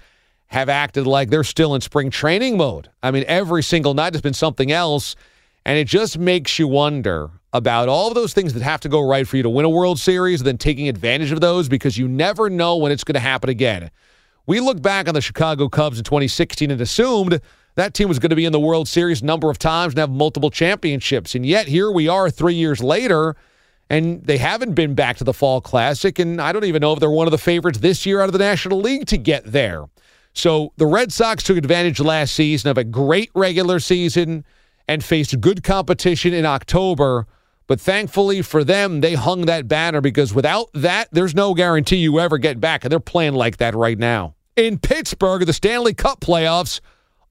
have 0.47 0.69
acted 0.69 1.05
like 1.05 1.31
they're 1.31 1.43
still 1.43 1.75
in 1.75 1.81
spring 1.81 2.11
training 2.11 2.57
mode. 2.57 2.89
I 3.03 3.11
mean, 3.11 3.25
every 3.27 3.65
single 3.65 3.93
night 3.93 4.15
has 4.15 4.23
been 4.23 4.35
something 4.35 4.71
else. 4.71 5.17
And 5.67 5.77
it 5.77 5.89
just 5.89 6.17
makes 6.17 6.61
you 6.61 6.69
wonder 6.69 7.29
about 7.53 7.89
all 7.89 8.07
of 8.07 8.15
those 8.15 8.33
things 8.33 8.55
that 8.55 8.63
have 8.63 8.81
to 8.81 8.89
go 8.89 9.01
right 9.01 9.27
for 9.27 9.37
you 9.37 9.43
to 9.43 9.51
win 9.51 9.65
a 9.65 9.69
World 9.69 9.99
Series, 9.99 10.41
and 10.41 10.47
then 10.47 10.59
taking 10.59 10.89
advantage 10.89 11.33
of 11.33 11.41
those 11.41 11.69
because 11.69 11.99
you 11.99 12.07
never 12.07 12.49
know 12.49 12.77
when 12.77 12.93
it's 12.93 13.03
going 13.03 13.15
to 13.15 13.21
happen 13.21 13.51
again. 13.51 13.91
We 14.47 14.61
look 14.61 14.81
back 14.81 15.09
on 15.09 15.15
the 15.15 15.21
Chicago 15.21 15.69
Cubs 15.69 15.99
in 15.99 16.05
2016 16.05 16.71
and 16.71 16.81
assumed 16.81 17.41
that 17.81 17.95
team 17.95 18.09
was 18.09 18.19
going 18.19 18.31
to 18.31 18.37
be 18.37 18.45
in 18.45 18.53
the 18.53 18.61
World 18.61 18.89
Series 18.89 19.23
a 19.23 19.25
number 19.25 19.51
of 19.51 19.59
times 19.59 19.93
and 19.93 19.99
have 19.99 20.11
multiple 20.11 20.51
championships. 20.51 21.35
And 21.35 21.45
yet 21.45 21.67
here 21.67 21.91
we 21.91 22.09
are 22.09 22.31
three 22.31 22.55
years 22.55 22.83
later, 22.83 23.37
and 23.89 24.23
they 24.25 24.39
haven't 24.39 24.75
been 24.75 24.95
back 24.95 25.17
to 25.19 25.25
the 25.25 25.33
Fall 25.33 25.61
Classic. 25.61 26.19
And 26.19 26.41
I 26.41 26.53
don't 26.53 26.65
even 26.65 26.81
know 26.81 26.93
if 26.93 27.01
they're 27.01 27.11
one 27.11 27.27
of 27.27 27.33
the 27.33 27.39
favorites 27.39 27.79
this 27.79 28.07
year 28.07 28.21
out 28.21 28.29
of 28.29 28.33
the 28.33 28.39
National 28.39 28.81
League 28.81 29.07
to 29.09 29.17
get 29.17 29.45
there. 29.45 29.87
So 30.33 30.73
the 30.77 30.87
Red 30.87 31.13
Sox 31.13 31.43
took 31.43 31.57
advantage 31.57 32.01
last 32.01 32.35
season 32.35 32.71
of 32.71 32.79
a 32.79 32.85
great 32.85 33.31
regular 33.35 33.81
season 33.81 34.45
and 34.87 35.03
faced 35.03 35.41
good 35.41 35.63
competition 35.63 36.33
in 36.33 36.47
October. 36.47 37.27
But 37.67 37.81
thankfully 37.81 38.43
for 38.43 38.65
them, 38.65 39.01
they 39.01 39.15
hung 39.15 39.43
that 39.43 39.69
banner 39.69 40.01
because 40.01 40.35
without 40.35 40.69
that, 40.75 41.09
there's 41.13 41.35
no 41.35 41.55
guarantee 41.55 41.97
you 41.97 42.19
ever 42.21 42.39
get 42.39 42.61
back. 42.61 42.85
And 42.85 42.93
they're 42.93 43.01
playing 43.01 43.35
like 43.35 43.59
that 43.59 43.75
right 43.75 43.99
now. 43.99 44.35
In 44.57 44.79
Pittsburgh, 44.79 45.47
the 45.47 45.53
Stanley 45.53 45.95
Cup 45.95 46.21
playoffs 46.21 46.81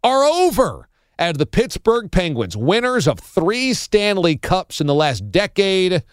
are 0.04 0.24
over. 0.24 0.88
As 1.18 1.34
the 1.34 1.46
Pittsburgh 1.46 2.10
Penguins, 2.10 2.56
winners 2.56 3.06
of 3.06 3.20
three 3.20 3.74
Stanley 3.74 4.38
Cups 4.38 4.80
in 4.80 4.88
the 4.88 4.96
last 4.96 5.32
decade, 5.32 6.04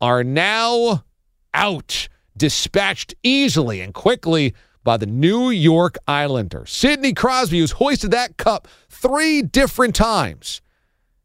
are 0.00 0.22
now 0.22 1.04
out, 1.52 2.08
dispatched 2.36 3.14
easily 3.22 3.80
and 3.80 3.92
quickly 3.92 4.54
by 4.84 4.96
the 4.96 5.06
New 5.06 5.50
York 5.50 5.96
Islanders. 6.06 6.70
Sidney 6.70 7.12
Crosby, 7.12 7.58
who's 7.58 7.72
hoisted 7.72 8.10
that 8.12 8.36
cup 8.36 8.68
three 8.88 9.42
different 9.42 9.94
times, 9.94 10.60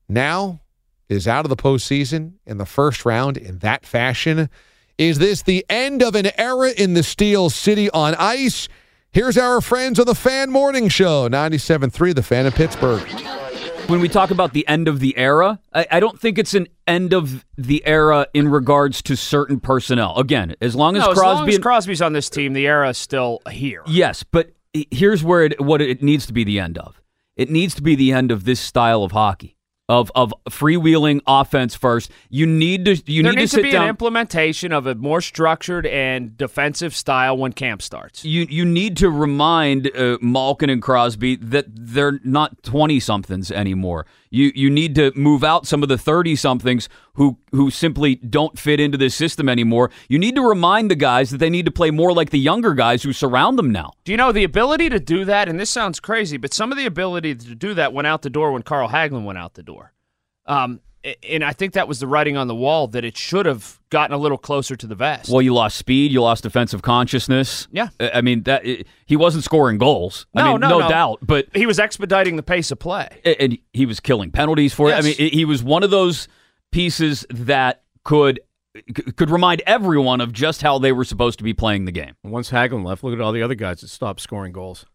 now 0.10 0.62
is 1.10 1.28
out 1.28 1.46
of 1.46 1.50
the 1.50 1.56
postseason 1.56 2.34
in 2.46 2.58
the 2.58 2.66
first 2.66 3.06
round 3.06 3.38
in 3.38 3.60
that 3.60 3.86
fashion. 3.86 4.50
Is 4.98 5.20
this 5.20 5.44
the 5.44 5.66
end 5.70 6.02
of 6.02 6.16
an 6.16 6.28
era 6.40 6.72
in 6.72 6.94
the 6.94 7.04
Steel 7.04 7.50
City 7.50 7.90
on 7.92 8.16
ice? 8.16 8.68
Here's 9.12 9.38
our 9.38 9.62
friends 9.62 10.00
on 10.00 10.06
the 10.06 10.14
Fan 10.14 10.52
Morning 10.52 10.90
Show, 10.90 11.28
97.3 11.28 12.14
The 12.14 12.22
Fan 12.22 12.46
in 12.46 12.52
Pittsburgh. 12.52 13.02
when 13.88 14.00
we 14.00 14.10
talk 14.10 14.32
about 14.32 14.54
the 14.54 14.68
end 14.68 14.88
of 14.88 15.00
the 15.00 15.18
era, 15.18 15.60
I, 15.74 15.88
I, 15.92 16.00
don't 16.00 16.20
think 16.20 16.38
it's 16.38 16.54
an 16.54 16.68
end 16.86 17.14
of 17.14 17.46
the 17.58 17.84
era 17.86 18.28
in 18.34 18.50
regards 18.50 19.02
to 19.04 19.16
certain 19.16 19.60
personnel. 19.60 20.18
Again, 20.18 20.56
as 20.62 20.76
long 20.76 20.96
as 20.96 21.02
no, 21.02 21.14
Crosby 21.14 21.20
as 21.20 21.40
long 21.40 21.50
as 21.50 21.60
Crosby's 21.60 22.02
on 22.02 22.14
this 22.14 22.30
team, 22.30 22.54
the 22.54 22.68
era 22.68 22.90
is 22.90 22.98
still 22.98 23.40
here. 23.50 23.82
Yes, 23.88 24.24
but 24.24 24.52
here's 24.92 25.24
where 25.24 25.46
it, 25.46 25.62
what 25.62 25.82
it 25.82 26.04
needs 26.04 26.28
to 26.28 26.34
be 26.34 26.44
the 26.44 26.60
end 26.60 26.78
of. 26.78 27.02
It 27.36 27.50
needs 27.50 27.74
to 27.76 27.82
be 27.82 27.96
the 27.96 28.12
end 28.12 28.32
of 28.32 28.44
this 28.44 28.60
style 28.60 29.04
of 29.04 29.14
hockey 29.14 29.57
of 29.90 30.12
of 30.16 30.34
freewheeling 30.50 31.22
offense 31.26 31.76
first. 31.76 32.12
You 32.30 32.46
need 32.46 32.86
to 32.86 33.02
you 33.06 33.24
there 33.24 33.32
need 33.32 33.40
needs 33.40 33.52
to, 33.52 33.58
sit 33.58 33.64
be 33.64 33.72
down. 33.72 33.84
an 33.84 33.90
implementation 33.90 34.72
of 34.74 34.86
a 34.86 34.96
more 34.96 35.22
structured 35.22 35.86
and 35.86 36.38
defensive 36.38 36.94
style 36.94 37.38
when 37.38 37.54
camp 37.54 37.82
starts. 37.82 38.26
You 38.26 38.46
you 38.50 38.66
need 38.66 38.98
to 38.98 39.10
remind 39.10 39.96
uh, 39.96 40.18
Malkin 40.22 40.70
and 40.70 40.82
Crosby 40.82 41.38
that 41.38 41.66
they're 41.70 42.20
not 42.24 42.64
twenty 42.64 43.00
somethings 43.00 43.50
anymore. 43.52 44.06
You 44.30 44.52
you 44.56 44.70
need 44.70 44.96
to 44.96 45.12
move 45.16 45.44
out 45.44 45.66
some 45.66 45.84
of 45.84 45.90
the 45.90 45.98
thirty 45.98 46.36
somethings 46.36 46.90
who 47.14 47.38
who 47.52 47.70
simply 47.70 48.16
don't 48.16 48.58
fit 48.58 48.80
into 48.80 48.98
this 48.98 49.16
system 49.16 49.50
anymore. 49.50 49.90
You 50.10 50.20
need 50.20 50.36
to 50.36 50.42
remind 50.42 50.92
the 50.92 50.96
guys 50.96 51.30
that 51.30 51.38
they 51.38 51.50
need 51.50 51.66
to 51.66 51.72
play 51.72 51.92
more 51.92 52.14
like 52.14 52.30
the 52.30 52.40
younger 52.40 52.74
guys 52.74 53.04
who 53.04 53.14
surround 53.14 53.58
them 53.58 53.72
now. 53.72 53.94
Do 54.04 54.12
you 54.12 54.18
know 54.18 54.32
the 54.32 54.44
ability 54.44 54.90
to 54.90 55.00
do 55.00 55.26
that? 55.26 55.48
And 55.50 55.60
this 55.60 55.70
sounds 55.70 56.00
crazy, 56.00 56.38
but 56.38 56.54
some 56.54 56.72
of 56.72 56.78
the 56.78 56.86
ability 56.86 57.36
to 57.36 57.56
do 57.56 57.74
that 57.74 57.94
went 57.94 58.08
out 58.08 58.22
the 58.22 58.30
door 58.30 58.52
when 58.52 58.64
Carl 58.64 58.90
Hagelin 58.90 59.24
went 59.24 59.38
out 59.38 59.54
the 59.54 59.64
door. 59.64 59.94
Um, 60.46 60.82
and 61.30 61.44
I 61.44 61.54
think 61.54 61.74
that 61.74 61.88
was 61.88 62.00
the 62.00 62.08
writing 62.08 62.38
on 62.38 62.48
the 62.48 62.56
wall 62.56 62.88
that 62.90 63.04
it 63.04 63.18
should 63.18 63.46
have 63.46 63.80
gotten 63.90 64.14
a 64.14 64.18
little 64.18 64.38
closer 64.38 64.76
to 64.76 64.88
the 64.88 64.96
vest. 64.96 65.30
Well, 65.30 65.42
you 65.42 65.54
lost 65.54 65.78
speed, 65.78 66.12
you 66.12 66.22
lost 66.22 66.44
defensive 66.44 66.82
consciousness. 66.82 67.68
Yeah, 67.72 67.90
I 68.00 68.22
mean 68.22 68.44
that 68.44 68.66
it, 68.66 68.88
he 69.06 69.16
wasn't 69.16 69.44
scoring 69.44 69.78
goals. 69.78 70.26
No, 70.34 70.42
I 70.42 70.52
mean, 70.52 70.62
no, 70.62 70.70
no, 70.70 70.80
no, 70.80 70.90
doubt. 70.90 71.20
But 71.22 71.48
he 71.54 71.66
was 71.66 71.80
expediting 71.80 72.36
the 72.36 72.44
pace 72.44 72.72
of 72.72 72.80
play, 72.80 73.10
and 73.40 73.58
he 73.74 73.86
was 73.86 74.00
killing 74.00 74.32
penalties 74.32 74.74
for 74.74 74.90
yes. 74.90 75.06
it. 75.06 75.20
I 75.20 75.24
mean, 75.24 75.32
he 75.32 75.46
was 75.46 75.64
one 75.64 75.84
of 75.84 75.92
those 75.92 76.28
pieces 76.72 77.26
that 77.30 77.84
could 78.04 78.40
could 79.16 79.30
remind 79.30 79.62
everyone 79.66 80.22
of 80.22 80.32
just 80.32 80.62
how 80.62 80.78
they 80.78 80.92
were 80.92 81.06
supposed 81.06 81.38
to 81.40 81.44
be 81.44 81.54
playing 81.54 81.86
the 81.86 81.92
game. 81.92 82.16
Once 82.24 82.52
Hagelin 82.52 82.86
left, 82.86 83.04
look 83.04 83.14
at 83.14 83.22
all 83.22 83.32
the 83.32 83.42
other 83.42 83.56
guys 83.56 83.82
that 83.82 83.88
stopped 83.88 84.22
scoring 84.22 84.52
goals. 84.52 84.86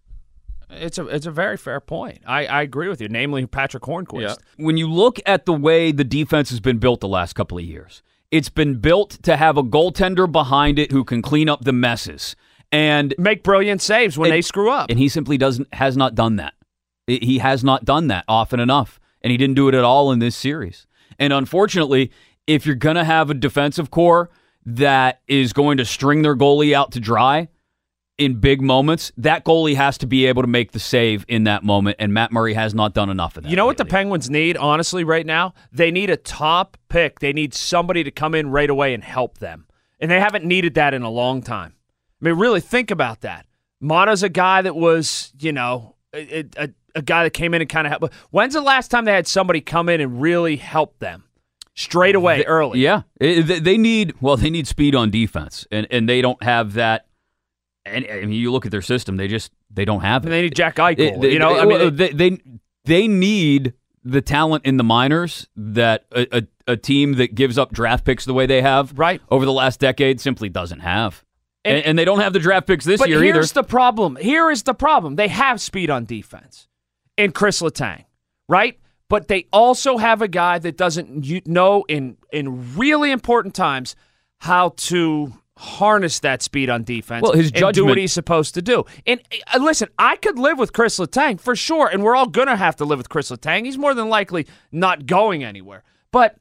It's 0.74 0.98
a 0.98 1.06
it's 1.06 1.26
a 1.26 1.30
very 1.30 1.56
fair 1.56 1.80
point. 1.80 2.22
I, 2.26 2.46
I 2.46 2.62
agree 2.62 2.88
with 2.88 3.00
you, 3.00 3.08
namely 3.08 3.46
Patric 3.46 3.82
Hornqvist. 3.82 4.20
Yeah. 4.20 4.34
When 4.56 4.76
you 4.76 4.90
look 4.90 5.18
at 5.26 5.46
the 5.46 5.52
way 5.52 5.92
the 5.92 6.04
defense 6.04 6.50
has 6.50 6.60
been 6.60 6.78
built 6.78 7.00
the 7.00 7.08
last 7.08 7.34
couple 7.34 7.58
of 7.58 7.64
years, 7.64 8.02
it's 8.30 8.48
been 8.48 8.76
built 8.76 9.22
to 9.22 9.36
have 9.36 9.56
a 9.56 9.62
goaltender 9.62 10.30
behind 10.30 10.78
it 10.78 10.92
who 10.92 11.04
can 11.04 11.22
clean 11.22 11.48
up 11.48 11.64
the 11.64 11.72
messes 11.72 12.34
and 12.72 13.14
make 13.18 13.42
brilliant 13.42 13.82
saves 13.82 14.16
when 14.16 14.30
and, 14.30 14.36
they 14.36 14.42
screw 14.42 14.70
up. 14.70 14.90
And 14.90 14.98
he 14.98 15.08
simply 15.08 15.36
doesn't 15.36 15.72
has 15.74 15.96
not 15.96 16.14
done 16.14 16.36
that. 16.36 16.54
He 17.06 17.38
has 17.38 17.62
not 17.62 17.84
done 17.84 18.06
that 18.08 18.24
often 18.28 18.60
enough, 18.60 18.98
and 19.20 19.30
he 19.30 19.36
didn't 19.36 19.56
do 19.56 19.68
it 19.68 19.74
at 19.74 19.84
all 19.84 20.12
in 20.12 20.18
this 20.18 20.36
series. 20.36 20.86
And 21.18 21.32
unfortunately, 21.32 22.10
if 22.46 22.64
you're 22.64 22.74
going 22.74 22.96
to 22.96 23.04
have 23.04 23.28
a 23.28 23.34
defensive 23.34 23.90
core 23.90 24.30
that 24.64 25.20
is 25.28 25.52
going 25.52 25.76
to 25.76 25.84
string 25.84 26.22
their 26.22 26.36
goalie 26.36 26.72
out 26.72 26.92
to 26.92 27.00
dry, 27.00 27.48
in 28.24 28.40
big 28.40 28.60
moments, 28.62 29.12
that 29.16 29.44
goalie 29.44 29.74
has 29.76 29.98
to 29.98 30.06
be 30.06 30.26
able 30.26 30.42
to 30.42 30.48
make 30.48 30.72
the 30.72 30.78
save 30.78 31.24
in 31.28 31.44
that 31.44 31.62
moment, 31.64 31.96
and 31.98 32.12
Matt 32.14 32.32
Murray 32.32 32.54
has 32.54 32.74
not 32.74 32.94
done 32.94 33.10
enough 33.10 33.36
of 33.36 33.42
that. 33.44 33.50
You 33.50 33.56
know 33.56 33.64
lately. 33.64 33.70
what 33.70 33.76
the 33.78 33.84
Penguins 33.86 34.30
need, 34.30 34.56
honestly, 34.56 35.04
right 35.04 35.26
now? 35.26 35.54
They 35.72 35.90
need 35.90 36.10
a 36.10 36.16
top 36.16 36.76
pick. 36.88 37.20
They 37.20 37.32
need 37.32 37.54
somebody 37.54 38.04
to 38.04 38.10
come 38.10 38.34
in 38.34 38.50
right 38.50 38.70
away 38.70 38.94
and 38.94 39.02
help 39.04 39.38
them. 39.38 39.66
And 40.00 40.10
they 40.10 40.20
haven't 40.20 40.44
needed 40.44 40.74
that 40.74 40.94
in 40.94 41.02
a 41.02 41.10
long 41.10 41.42
time. 41.42 41.74
I 42.20 42.26
mean, 42.26 42.38
really 42.38 42.60
think 42.60 42.90
about 42.90 43.20
that. 43.22 43.46
Maatta's 43.82 44.22
a 44.22 44.28
guy 44.28 44.62
that 44.62 44.76
was, 44.76 45.32
you 45.38 45.52
know, 45.52 45.96
a, 46.14 46.44
a, 46.56 46.68
a 46.94 47.02
guy 47.02 47.24
that 47.24 47.30
came 47.30 47.54
in 47.54 47.60
and 47.62 47.70
kind 47.70 47.86
of 47.86 47.90
helped. 47.90 48.14
When's 48.30 48.54
the 48.54 48.60
last 48.60 48.90
time 48.90 49.04
they 49.04 49.12
had 49.12 49.26
somebody 49.26 49.60
come 49.60 49.88
in 49.88 50.00
and 50.00 50.20
really 50.20 50.56
help 50.56 50.98
them? 50.98 51.24
Straight 51.74 52.14
away, 52.14 52.44
early. 52.44 52.80
Yeah, 52.80 53.02
they- 53.18 53.40
they 53.40 53.78
need 53.78 54.12
well, 54.20 54.36
they 54.36 54.50
need 54.50 54.66
speed 54.66 54.94
on 54.94 55.10
defense, 55.10 55.66
and 55.72 55.86
and 55.90 56.06
they 56.06 56.20
don't 56.20 56.42
have 56.42 56.74
that. 56.74 57.06
And 57.84 58.06
I 58.10 58.20
mean, 58.20 58.32
you 58.32 58.52
look 58.52 58.64
at 58.64 58.70
their 58.72 58.82
system; 58.82 59.16
they 59.16 59.28
just 59.28 59.50
they 59.70 59.84
don't 59.84 60.02
have 60.02 60.24
it. 60.24 60.28
They 60.30 60.42
need 60.42 60.54
Jack 60.54 60.76
Eichel. 60.76 60.98
It- 60.98 61.20
they- 61.20 61.32
you 61.32 61.38
know, 61.38 61.54
they- 61.54 61.60
I 61.60 61.64
mean, 61.64 61.80
it- 61.80 61.96
they, 61.96 62.10
they 62.10 62.38
they 62.84 63.08
need 63.08 63.74
the 64.04 64.20
talent 64.20 64.64
in 64.66 64.76
the 64.76 64.84
minors 64.84 65.46
that 65.56 66.04
a, 66.12 66.38
a, 66.38 66.42
a 66.72 66.76
team 66.76 67.14
that 67.14 67.34
gives 67.34 67.56
up 67.58 67.72
draft 67.72 68.04
picks 68.04 68.24
the 68.24 68.34
way 68.34 68.46
they 68.46 68.60
have 68.62 68.98
right 68.98 69.20
over 69.30 69.44
the 69.44 69.52
last 69.52 69.78
decade 69.80 70.20
simply 70.20 70.48
doesn't 70.48 70.80
have. 70.80 71.24
And- 71.64 71.76
And, 71.76 71.86
and 71.86 71.98
they 71.98 72.04
don't 72.04 72.18
have 72.20 72.32
the 72.32 72.40
draft 72.40 72.66
picks 72.66 72.84
this 72.84 72.98
year 73.06 73.18
either. 73.22 73.34
here's 73.34 73.52
the 73.52 73.62
problem. 73.62 74.16
Here 74.20 74.50
is 74.50 74.64
the 74.64 74.74
problem. 74.74 75.14
They 75.14 75.28
have 75.28 75.60
speed 75.60 75.90
on 75.90 76.04
defense 76.04 76.66
in 77.16 77.30
Chris 77.30 77.62
Letang, 77.62 78.04
right? 78.48 78.78
But 79.08 79.28
they 79.28 79.46
also 79.52 79.98
have 79.98 80.22
a 80.22 80.26
guy 80.28 80.58
that 80.58 80.76
doesn't 80.76 81.24
you 81.26 81.40
know 81.46 81.84
in 81.88 82.16
in 82.32 82.76
really 82.76 83.10
important 83.12 83.54
times 83.54 83.94
how 84.38 84.70
to 84.76 85.32
harness 85.58 86.20
that 86.20 86.42
speed 86.42 86.70
on 86.70 86.82
defense 86.82 87.22
Well, 87.22 87.32
his 87.32 87.52
and 87.54 87.74
do 87.74 87.84
what 87.84 87.98
he's 87.98 88.12
supposed 88.12 88.54
to 88.54 88.62
do. 88.62 88.84
And 89.06 89.20
uh, 89.52 89.58
listen, 89.58 89.88
I 89.98 90.16
could 90.16 90.38
live 90.38 90.58
with 90.58 90.72
Chris 90.72 90.98
Letang 90.98 91.40
for 91.40 91.54
sure, 91.54 91.88
and 91.88 92.02
we're 92.02 92.16
all 92.16 92.26
gonna 92.26 92.56
have 92.56 92.76
to 92.76 92.84
live 92.84 92.98
with 92.98 93.08
Chris 93.08 93.30
Letang. 93.30 93.64
He's 93.66 93.78
more 93.78 93.94
than 93.94 94.08
likely 94.08 94.46
not 94.70 95.06
going 95.06 95.44
anywhere. 95.44 95.82
But 96.10 96.36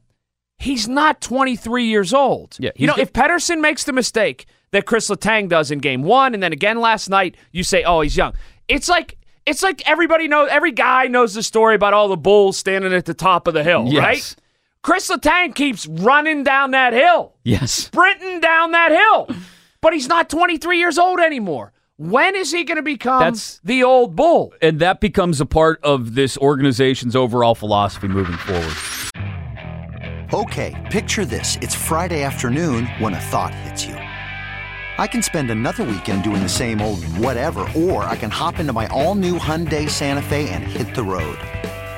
he's 0.58 0.88
not 0.88 1.20
23 1.20 1.84
years 1.86 2.12
old. 2.14 2.56
Yeah, 2.58 2.70
you 2.76 2.86
know, 2.86 2.94
he's- 2.94 3.08
if 3.08 3.12
Pettersson 3.12 3.60
makes 3.60 3.84
the 3.84 3.92
mistake 3.92 4.46
that 4.70 4.86
Chris 4.86 5.08
Letang 5.10 5.48
does 5.48 5.70
in 5.70 5.78
game 5.78 6.02
one, 6.02 6.34
and 6.34 6.42
then 6.42 6.52
again 6.52 6.80
last 6.80 7.08
night, 7.10 7.36
you 7.52 7.62
say, 7.64 7.84
oh, 7.84 8.00
he's 8.00 8.16
young. 8.16 8.32
It's 8.68 8.88
like 8.88 9.18
it's 9.44 9.62
like 9.62 9.82
everybody 9.88 10.28
knows, 10.28 10.48
every 10.52 10.70
guy 10.72 11.08
knows 11.08 11.34
the 11.34 11.42
story 11.42 11.74
about 11.74 11.92
all 11.92 12.08
the 12.08 12.16
bulls 12.16 12.56
standing 12.56 12.92
at 12.94 13.04
the 13.06 13.14
top 13.14 13.48
of 13.48 13.54
the 13.54 13.64
hill, 13.64 13.86
Yes. 13.88 14.02
right? 14.02 14.36
Chris 14.82 15.08
Letang 15.08 15.54
keeps 15.54 15.86
running 15.86 16.42
down 16.42 16.72
that 16.72 16.92
hill, 16.92 17.34
yes, 17.44 17.72
sprinting 17.72 18.40
down 18.40 18.72
that 18.72 18.90
hill, 18.90 19.28
but 19.80 19.92
he's 19.92 20.08
not 20.08 20.28
23 20.28 20.76
years 20.78 20.98
old 20.98 21.20
anymore. 21.20 21.72
When 21.98 22.34
is 22.34 22.50
he 22.50 22.64
going 22.64 22.76
to 22.76 22.82
become 22.82 23.20
That's- 23.20 23.60
the 23.62 23.84
old 23.84 24.16
bull? 24.16 24.52
and 24.60 24.80
that 24.80 25.00
becomes 25.00 25.40
a 25.40 25.46
part 25.46 25.78
of 25.84 26.14
this 26.16 26.36
organization's 26.38 27.14
overall 27.14 27.54
philosophy 27.54 28.08
moving 28.08 28.36
forward. 28.38 28.74
Okay, 30.34 30.74
picture 30.90 31.24
this. 31.24 31.56
It's 31.60 31.74
Friday 31.76 32.22
afternoon 32.24 32.86
when 32.98 33.14
a 33.14 33.20
thought 33.20 33.54
hits 33.54 33.84
you. 33.84 33.94
I 33.94 35.06
can 35.06 35.22
spend 35.22 35.50
another 35.50 35.84
weekend 35.84 36.24
doing 36.24 36.42
the 36.42 36.48
same 36.48 36.80
old 36.80 37.04
whatever, 37.18 37.68
or 37.76 38.02
I 38.04 38.16
can 38.16 38.30
hop 38.30 38.58
into 38.58 38.72
my 38.72 38.86
all 38.88 39.14
new 39.14 39.38
Hyundai 39.38 39.88
Santa 39.88 40.22
Fe 40.22 40.48
and 40.48 40.64
hit 40.64 40.94
the 40.94 41.02
road. 41.04 41.38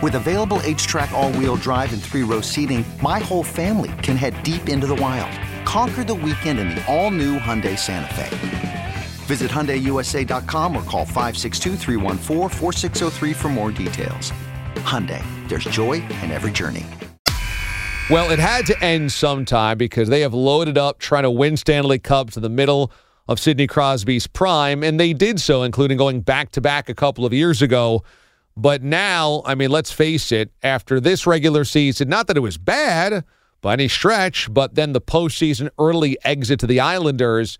With 0.02 0.16
available 0.16 0.58
HTRAC, 0.58 1.12
all 1.12 1.32
wheel 1.32 1.54
drive, 1.56 1.92
and 1.92 2.02
three 2.02 2.24
row 2.24 2.40
seating, 2.40 2.84
my 3.00 3.20
whole 3.20 3.44
family 3.44 3.92
can 4.02 4.16
head 4.16 4.34
deep 4.42 4.68
into 4.68 4.86
the 4.86 4.96
wild. 4.96 5.30
Conquer 5.64 6.04
the 6.04 6.14
weekend 6.14 6.58
in 6.58 6.68
the 6.70 6.84
all 6.92 7.10
new 7.10 7.38
Hyundai 7.38 7.78
Santa 7.78 8.12
Fe. 8.14 8.94
Visit 9.26 9.50
HyundaiUSA.com 9.50 10.76
or 10.76 10.82
call 10.82 11.06
562-314-4603 11.06 13.34
for 13.34 13.48
more 13.48 13.70
details. 13.70 14.32
Hyundai, 14.84 15.24
there's 15.48 15.64
joy 15.64 15.92
in 15.92 16.30
every 16.30 16.50
journey. 16.50 16.84
Well, 18.10 18.30
it 18.30 18.38
had 18.38 18.66
to 18.66 18.84
end 18.84 19.12
sometime 19.12 19.78
because 19.78 20.10
they 20.10 20.20
have 20.20 20.34
loaded 20.34 20.76
up 20.76 20.98
trying 20.98 21.22
to 21.22 21.30
win 21.30 21.56
Stanley 21.56 21.98
Cups 21.98 22.36
in 22.36 22.42
the 22.42 22.50
middle 22.50 22.92
of 23.28 23.40
Sidney 23.40 23.66
Crosby's 23.66 24.26
prime, 24.26 24.82
and 24.82 25.00
they 25.00 25.14
did 25.14 25.40
so, 25.40 25.62
including 25.62 25.96
going 25.96 26.20
back 26.20 26.50
to 26.50 26.60
back 26.60 26.90
a 26.90 26.94
couple 26.94 27.24
of 27.24 27.32
years 27.32 27.62
ago. 27.62 28.02
But 28.56 28.82
now, 28.82 29.42
I 29.44 29.54
mean, 29.54 29.70
let's 29.70 29.90
face 29.90 30.30
it, 30.30 30.52
after 30.62 31.00
this 31.00 31.26
regular 31.26 31.64
season, 31.64 32.08
not 32.08 32.28
that 32.28 32.36
it 32.36 32.40
was 32.40 32.56
bad 32.56 33.24
by 33.60 33.72
any 33.72 33.88
stretch, 33.88 34.52
but 34.52 34.74
then 34.74 34.92
the 34.92 35.00
postseason 35.00 35.70
early 35.78 36.16
exit 36.24 36.60
to 36.60 36.66
the 36.66 36.78
Islanders, 36.78 37.58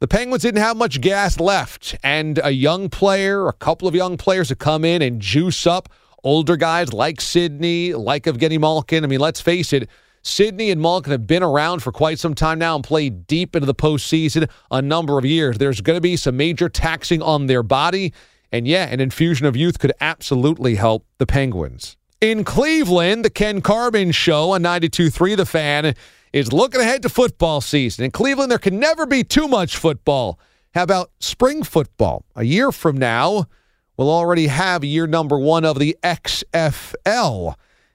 the 0.00 0.08
Penguins 0.08 0.42
didn't 0.42 0.62
have 0.62 0.76
much 0.76 1.00
gas 1.00 1.38
left. 1.38 1.94
And 2.02 2.40
a 2.42 2.50
young 2.50 2.88
player, 2.88 3.46
a 3.46 3.52
couple 3.52 3.86
of 3.86 3.94
young 3.94 4.16
players 4.16 4.48
to 4.48 4.56
come 4.56 4.84
in 4.84 5.00
and 5.00 5.20
juice 5.20 5.66
up 5.66 5.88
older 6.24 6.56
guys 6.56 6.92
like 6.92 7.20
Sidney, 7.20 7.94
like 7.94 8.24
Evgeny 8.24 8.58
Malkin. 8.58 9.04
I 9.04 9.06
mean, 9.06 9.20
let's 9.20 9.40
face 9.40 9.72
it, 9.72 9.88
Sidney 10.22 10.72
and 10.72 10.82
Malkin 10.82 11.12
have 11.12 11.26
been 11.28 11.44
around 11.44 11.84
for 11.84 11.92
quite 11.92 12.18
some 12.18 12.34
time 12.34 12.58
now 12.58 12.74
and 12.74 12.82
played 12.82 13.28
deep 13.28 13.54
into 13.54 13.64
the 13.64 13.74
postseason 13.76 14.50
a 14.72 14.82
number 14.82 15.18
of 15.18 15.24
years. 15.24 15.58
There's 15.58 15.80
going 15.80 15.96
to 15.96 16.00
be 16.00 16.16
some 16.16 16.36
major 16.36 16.68
taxing 16.68 17.22
on 17.22 17.46
their 17.46 17.62
body. 17.62 18.12
And 18.52 18.66
yeah, 18.66 18.86
an 18.86 19.00
infusion 19.00 19.46
of 19.46 19.56
youth 19.56 19.78
could 19.78 19.92
absolutely 20.00 20.76
help 20.76 21.06
the 21.18 21.26
Penguins. 21.26 21.96
In 22.20 22.44
Cleveland, 22.44 23.24
the 23.24 23.30
Ken 23.30 23.60
Carman 23.60 24.12
Show 24.12 24.52
on 24.52 24.62
92.3 24.62 25.36
The 25.36 25.46
Fan 25.46 25.94
is 26.32 26.52
looking 26.52 26.80
ahead 26.80 27.02
to 27.02 27.08
football 27.08 27.60
season. 27.60 28.04
In 28.04 28.10
Cleveland, 28.10 28.50
there 28.50 28.58
can 28.58 28.78
never 28.78 29.06
be 29.06 29.24
too 29.24 29.48
much 29.48 29.76
football. 29.76 30.38
How 30.74 30.82
about 30.82 31.10
spring 31.20 31.62
football? 31.62 32.24
A 32.34 32.44
year 32.44 32.72
from 32.72 32.96
now, 32.96 33.46
we'll 33.96 34.10
already 34.10 34.46
have 34.46 34.84
year 34.84 35.06
number 35.06 35.38
one 35.38 35.64
of 35.64 35.78
the 35.78 35.96
XFL. 36.02 37.54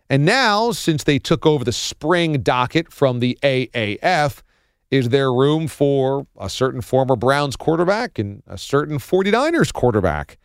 And 0.09 0.25
now, 0.25 0.71
since 0.71 1.03
they 1.03 1.19
took 1.19 1.45
over 1.45 1.63
the 1.63 1.71
spring 1.71 2.41
docket 2.41 2.91
from 2.91 3.19
the 3.19 3.37
AAF, 3.43 4.41
is 4.89 5.09
there 5.09 5.31
room 5.31 5.67
for 5.67 6.27
a 6.37 6.49
certain 6.49 6.81
former 6.81 7.15
Browns 7.15 7.55
quarterback 7.55 8.19
and 8.19 8.43
a 8.45 8.57
certain 8.57 8.97
49ers 8.97 9.71
quarterback? 9.71 10.37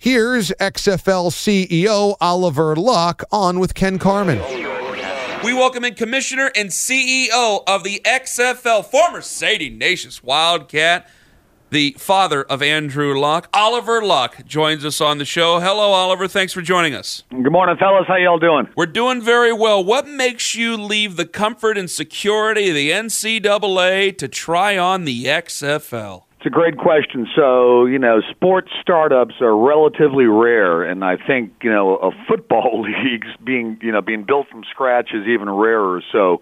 Here's 0.00 0.50
XFL 0.60 1.32
CEO 1.32 2.14
Oliver 2.20 2.76
Luck 2.76 3.24
on 3.32 3.58
with 3.58 3.74
Ken 3.74 3.98
Carman. 3.98 4.38
We 5.42 5.52
welcome 5.52 5.84
in 5.84 5.96
Commissioner 5.96 6.52
and 6.54 6.68
CEO 6.68 7.64
of 7.66 7.82
the 7.82 8.00
XFL, 8.04 8.84
former 8.84 9.20
Sadie 9.22 9.70
Nations 9.70 10.22
Wildcat, 10.22 11.10
the 11.70 11.96
father 11.98 12.44
of 12.44 12.62
Andrew 12.62 13.18
Luck, 13.18 13.48
Oliver 13.52 14.00
Luck, 14.00 14.46
joins 14.46 14.84
us 14.84 15.00
on 15.00 15.18
the 15.18 15.24
show. 15.24 15.58
Hello, 15.58 15.90
Oliver. 15.90 16.28
Thanks 16.28 16.52
for 16.52 16.62
joining 16.62 16.94
us. 16.94 17.24
Good 17.30 17.50
morning, 17.50 17.76
fellas. 17.76 18.04
How 18.06 18.14
y'all 18.14 18.38
doing? 18.38 18.68
We're 18.76 18.86
doing 18.86 19.20
very 19.20 19.52
well. 19.52 19.82
What 19.82 20.06
makes 20.06 20.54
you 20.54 20.76
leave 20.76 21.16
the 21.16 21.26
comfort 21.26 21.76
and 21.76 21.90
security 21.90 22.68
of 22.68 22.76
the 22.76 22.92
NCAA 22.92 24.16
to 24.18 24.28
try 24.28 24.78
on 24.78 25.06
the 25.06 25.24
XFL? 25.24 26.27
It's 26.38 26.46
a 26.46 26.50
great 26.50 26.78
question. 26.78 27.26
So, 27.34 27.86
you 27.86 27.98
know, 27.98 28.20
sports 28.30 28.70
startups 28.80 29.34
are 29.40 29.56
relatively 29.56 30.26
rare, 30.26 30.84
and 30.84 31.04
I 31.04 31.16
think, 31.16 31.50
you 31.64 31.70
know, 31.70 31.96
a 31.96 32.12
football 32.28 32.82
leagues 32.86 33.26
being, 33.44 33.76
you 33.82 33.90
know, 33.90 34.02
being 34.02 34.22
built 34.22 34.46
from 34.48 34.62
scratch 34.70 35.10
is 35.12 35.26
even 35.26 35.50
rarer. 35.50 36.00
So, 36.12 36.38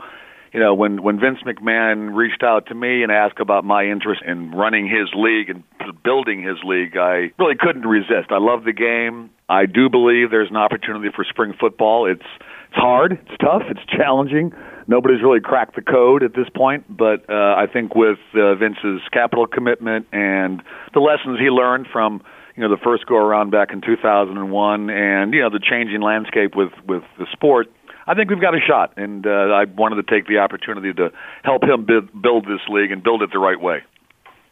you 0.52 0.60
know, 0.60 0.74
when 0.74 1.02
when 1.02 1.18
Vince 1.18 1.38
McMahon 1.46 2.14
reached 2.14 2.42
out 2.42 2.66
to 2.66 2.74
me 2.74 3.04
and 3.04 3.10
asked 3.10 3.40
about 3.40 3.64
my 3.64 3.86
interest 3.86 4.20
in 4.26 4.50
running 4.50 4.86
his 4.86 5.08
league 5.14 5.48
and 5.48 5.64
building 6.04 6.42
his 6.42 6.58
league, 6.62 6.94
I 6.98 7.32
really 7.38 7.56
couldn't 7.58 7.86
resist. 7.86 8.28
I 8.28 8.38
love 8.38 8.64
the 8.64 8.74
game. 8.74 9.30
I 9.48 9.64
do 9.64 9.88
believe 9.88 10.30
there's 10.30 10.50
an 10.50 10.56
opportunity 10.56 11.08
for 11.14 11.24
spring 11.24 11.54
football. 11.58 12.04
It's 12.04 12.20
it's 12.68 12.76
hard, 12.76 13.12
it's 13.12 13.38
tough, 13.40 13.62
it's 13.70 13.80
challenging 13.96 14.52
nobody's 14.86 15.22
really 15.22 15.40
cracked 15.40 15.76
the 15.76 15.82
code 15.82 16.22
at 16.22 16.34
this 16.34 16.48
point. 16.54 16.84
But 16.88 17.28
uh, 17.28 17.54
I 17.56 17.66
think 17.72 17.94
with 17.94 18.18
uh, 18.34 18.54
Vince's 18.54 19.02
capital 19.12 19.46
commitment 19.46 20.06
and 20.12 20.62
the 20.94 21.00
lessons 21.00 21.38
he 21.38 21.50
learned 21.50 21.86
from 21.92 22.22
you 22.56 22.62
know 22.62 22.70
the 22.70 22.82
first 22.82 23.06
go 23.06 23.16
around 23.16 23.50
back 23.50 23.72
in 23.72 23.80
2001, 23.82 24.90
and 24.90 25.34
you 25.34 25.40
know 25.40 25.50
the 25.50 25.60
changing 25.60 26.00
landscape 26.00 26.56
with 26.56 26.72
with 26.86 27.02
the 27.18 27.26
sport. 27.32 27.68
I 28.08 28.14
think 28.14 28.30
we've 28.30 28.40
got 28.40 28.54
a 28.54 28.60
shot, 28.60 28.94
and 28.96 29.26
uh, 29.26 29.30
I 29.30 29.64
wanted 29.64 29.96
to 29.96 30.04
take 30.04 30.28
the 30.28 30.38
opportunity 30.38 30.92
to 30.94 31.10
help 31.42 31.64
him 31.64 31.84
build, 31.84 32.22
build 32.22 32.44
this 32.44 32.60
league 32.68 32.92
and 32.92 33.02
build 33.02 33.20
it 33.22 33.30
the 33.32 33.40
right 33.40 33.60
way. 33.60 33.82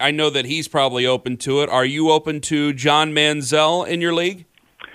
I 0.01 0.11
know 0.11 0.29
that 0.31 0.45
he's 0.45 0.67
probably 0.67 1.07
open 1.07 1.37
to 1.39 1.63
it. 1.63 1.69
Are 1.69 1.85
you 1.85 2.11
open 2.11 2.41
to 2.43 2.73
John 2.73 3.13
Manziel 3.13 3.87
in 3.87 4.01
your 4.01 4.13
league? 4.13 4.45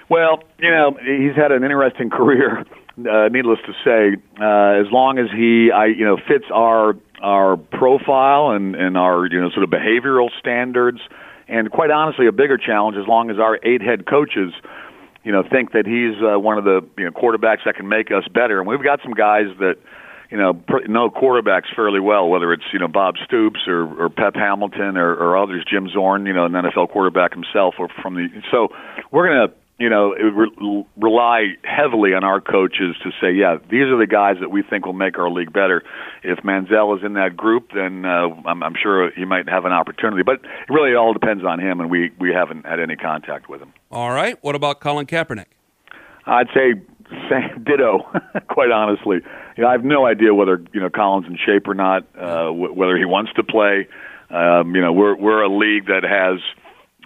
Well, 0.10 0.44
you 0.60 0.70
know, 0.70 0.98
he's 1.00 1.36
had 1.36 1.52
an 1.54 1.64
interesting 1.64 2.10
career 2.10 2.66
uh, 3.08 3.30
needless 3.30 3.60
to 3.66 3.74
say, 3.84 4.22
uh, 4.40 4.82
as 4.82 4.92
long 4.92 5.20
as 5.20 5.28
he, 5.36 5.72
I, 5.72 5.86
you 5.86 6.06
know, 6.06 6.18
fits 6.18 6.46
our 6.54 6.96
our 7.22 7.58
profile 7.58 8.52
and 8.52 8.76
and 8.76 8.98
our 8.98 9.26
you 9.26 9.40
know 9.40 9.50
sort 9.50 9.64
of 9.64 9.70
behavioral 9.70 10.30
standards, 10.40 11.00
and 11.48 11.72
quite 11.72 11.92
honestly, 11.92 12.28
a 12.28 12.32
bigger 12.32 12.58
challenge 12.58 12.98
as 12.98 13.08
long 13.08 13.30
as 13.30 13.38
our 13.40 13.60
eight 13.64 13.82
head 13.82 14.06
coaches, 14.06 14.54
you 15.24 15.32
know, 15.32 15.44
think 15.44 15.74
that 15.74 15.86
he's 15.86 16.16
uh, 16.24 16.40
one 16.40 16.58
of 16.58 16.64
the 16.64 16.82
you 16.98 17.06
know 17.06 17.12
quarterbacks 17.12 17.66
that 17.66 17.76
can 17.76 17.88
make 17.88 18.12
us 18.12 18.28
better. 18.34 18.60
And 18.60 18.68
we've 18.68 18.84
got 18.84 19.00
some 19.04 19.14
guys 19.14 19.48
that 19.60 19.76
you 20.32 20.38
know 20.38 20.54
know 20.88 21.10
quarterbacks 21.10 21.74
fairly 21.76 22.00
well, 22.00 22.30
whether 22.30 22.54
it's 22.54 22.66
you 22.72 22.80
know 22.80 22.88
Bob 22.88 23.16
Stoops 23.26 23.62
or, 23.68 24.06
or 24.06 24.10
Pep 24.10 24.36
Hamilton 24.36 24.98
or, 24.98 25.14
or 25.14 25.38
others, 25.38 25.66
Jim 25.70 25.90
Zorn, 25.90 26.26
you 26.26 26.34
know, 26.34 26.46
an 26.46 26.54
NFL 26.54 26.90
quarterback 26.90 27.34
himself, 27.34 27.76
or 27.80 27.90
from 28.02 28.16
the. 28.16 28.28
So 28.52 28.70
we're 29.12 29.28
gonna 29.28 29.54
you 29.80 29.90
know, 29.90 30.14
re- 30.14 30.86
rely 30.98 31.56
heavily 31.64 32.14
on 32.14 32.24
our 32.24 32.42
coaches 32.42 32.96
to 33.04 33.12
say, 33.22 33.32
yeah, 33.32 33.58
these 33.70 33.88
are 33.88 33.98
the 33.98 34.08
guys 34.08 34.36
that 34.42 34.52
we 34.52 34.62
think 34.62 34.86
will 34.86 34.94
make 34.94 35.18
our 35.18 35.30
league 35.30 35.54
better. 35.54 35.84
If 36.22 36.40
Manziel 36.40 36.98
is 36.98 37.04
in 37.04 37.14
that 37.14 37.38
group, 37.38 37.70
then 37.74 38.04
uh, 38.06 38.28
I'm, 38.46 38.62
I'm 38.62 38.76
sure 38.82 39.10
he 39.12 39.24
might 39.24 39.48
have 39.48 39.64
an 39.64 39.72
opportunity. 39.72 40.24
But 40.24 40.36
it 40.44 40.70
really 40.70 40.96
all 40.96 41.14
depends 41.14 41.46
on 41.46 41.60
him, 41.60 41.80
and 41.80 41.90
we, 41.90 42.12
we 42.20 42.32
haven't 42.34 42.66
had 42.66 42.80
any 42.80 42.98
contact 42.98 43.50
with 43.50 43.62
him. 43.62 43.72
All 43.90 44.12
right. 44.12 44.38
What 44.44 44.56
about 44.56 44.82
Colin 44.82 45.06
Kaepernick? 45.06 45.46
I'd 46.26 46.48
say 46.54 46.74
same, 47.30 47.64
ditto. 47.66 48.00
quite 48.50 48.72
honestly, 48.72 49.18
you 49.58 49.64
know, 49.64 49.70
I 49.70 49.72
have 49.72 49.84
no 49.86 50.06
idea 50.06 50.34
whether 50.34 50.64
you 50.74 50.82
know 50.82 50.90
Colin's 50.90 51.28
in 51.28 51.38
shape 51.38 51.68
or 51.68 51.74
not, 51.74 52.04
uh, 52.18 52.46
w- 52.46 52.74
whether 52.74 52.98
he 52.98 53.06
wants 53.06 53.32
to 53.34 53.44
play. 53.44 53.88
Um, 54.30 54.76
you 54.76 54.82
know, 54.82 54.94
we're 54.94 55.16
we're 55.16 55.42
a 55.42 55.50
league 55.50 55.88
that 55.88 56.04
has 56.04 56.40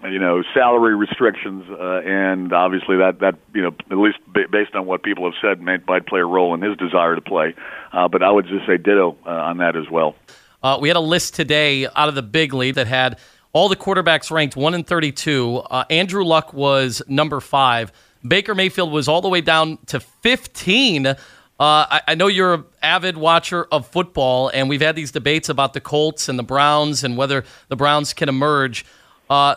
you 0.05 0.19
know 0.19 0.43
salary 0.53 0.95
restrictions, 0.95 1.65
uh, 1.69 2.01
and 2.05 2.53
obviously 2.53 2.97
that 2.97 3.19
that 3.19 3.35
you 3.53 3.61
know 3.61 3.75
at 3.91 3.97
least 3.97 4.19
b- 4.33 4.45
based 4.51 4.75
on 4.75 4.85
what 4.85 5.03
people 5.03 5.25
have 5.25 5.33
said 5.41 5.61
might, 5.61 5.85
might 5.87 6.05
play 6.05 6.19
a 6.19 6.25
role 6.25 6.53
in 6.53 6.61
his 6.61 6.77
desire 6.77 7.15
to 7.15 7.21
play. 7.21 7.55
Uh, 7.91 8.07
but 8.07 8.23
I 8.23 8.31
would 8.31 8.47
just 8.47 8.65
say 8.65 8.77
ditto 8.77 9.17
uh, 9.25 9.29
on 9.29 9.57
that 9.57 9.75
as 9.75 9.89
well. 9.89 10.15
Uh, 10.61 10.77
we 10.79 10.87
had 10.87 10.97
a 10.97 11.01
list 11.01 11.35
today 11.35 11.87
out 11.87 12.09
of 12.09 12.15
the 12.15 12.21
big 12.23 12.53
league 12.53 12.75
that 12.75 12.87
had 12.87 13.19
all 13.51 13.69
the 13.69 13.75
quarterbacks 13.75 14.31
ranked 14.31 14.55
one 14.55 14.73
and 14.73 14.85
thirty-two. 14.85 15.57
Uh, 15.69 15.85
Andrew 15.89 16.23
Luck 16.23 16.53
was 16.53 17.01
number 17.07 17.39
five. 17.39 17.91
Baker 18.25 18.55
Mayfield 18.55 18.91
was 18.91 19.07
all 19.07 19.21
the 19.21 19.29
way 19.29 19.41
down 19.41 19.77
to 19.87 19.99
fifteen. 19.99 21.15
Uh, 21.59 21.85
I, 21.89 22.01
I, 22.09 22.15
know 22.15 22.27
you're 22.27 22.55
an 22.55 22.63
avid 22.81 23.15
watcher 23.15 23.65
of 23.65 23.87
football, 23.87 24.49
and 24.49 24.67
we've 24.67 24.81
had 24.81 24.95
these 24.95 25.11
debates 25.11 25.49
about 25.49 25.73
the 25.73 25.79
Colts 25.79 26.27
and 26.27 26.37
the 26.37 26.43
Browns 26.43 27.03
and 27.03 27.15
whether 27.15 27.45
the 27.67 27.75
Browns 27.75 28.11
can 28.11 28.27
emerge. 28.27 28.85
Uh, 29.29 29.55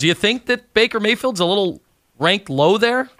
do 0.00 0.06
you 0.06 0.14
think 0.14 0.46
that 0.46 0.72
Baker 0.72 0.98
Mayfield's 0.98 1.40
a 1.40 1.44
little 1.44 1.82
ranked 2.18 2.48
low 2.48 2.78
there? 2.78 3.10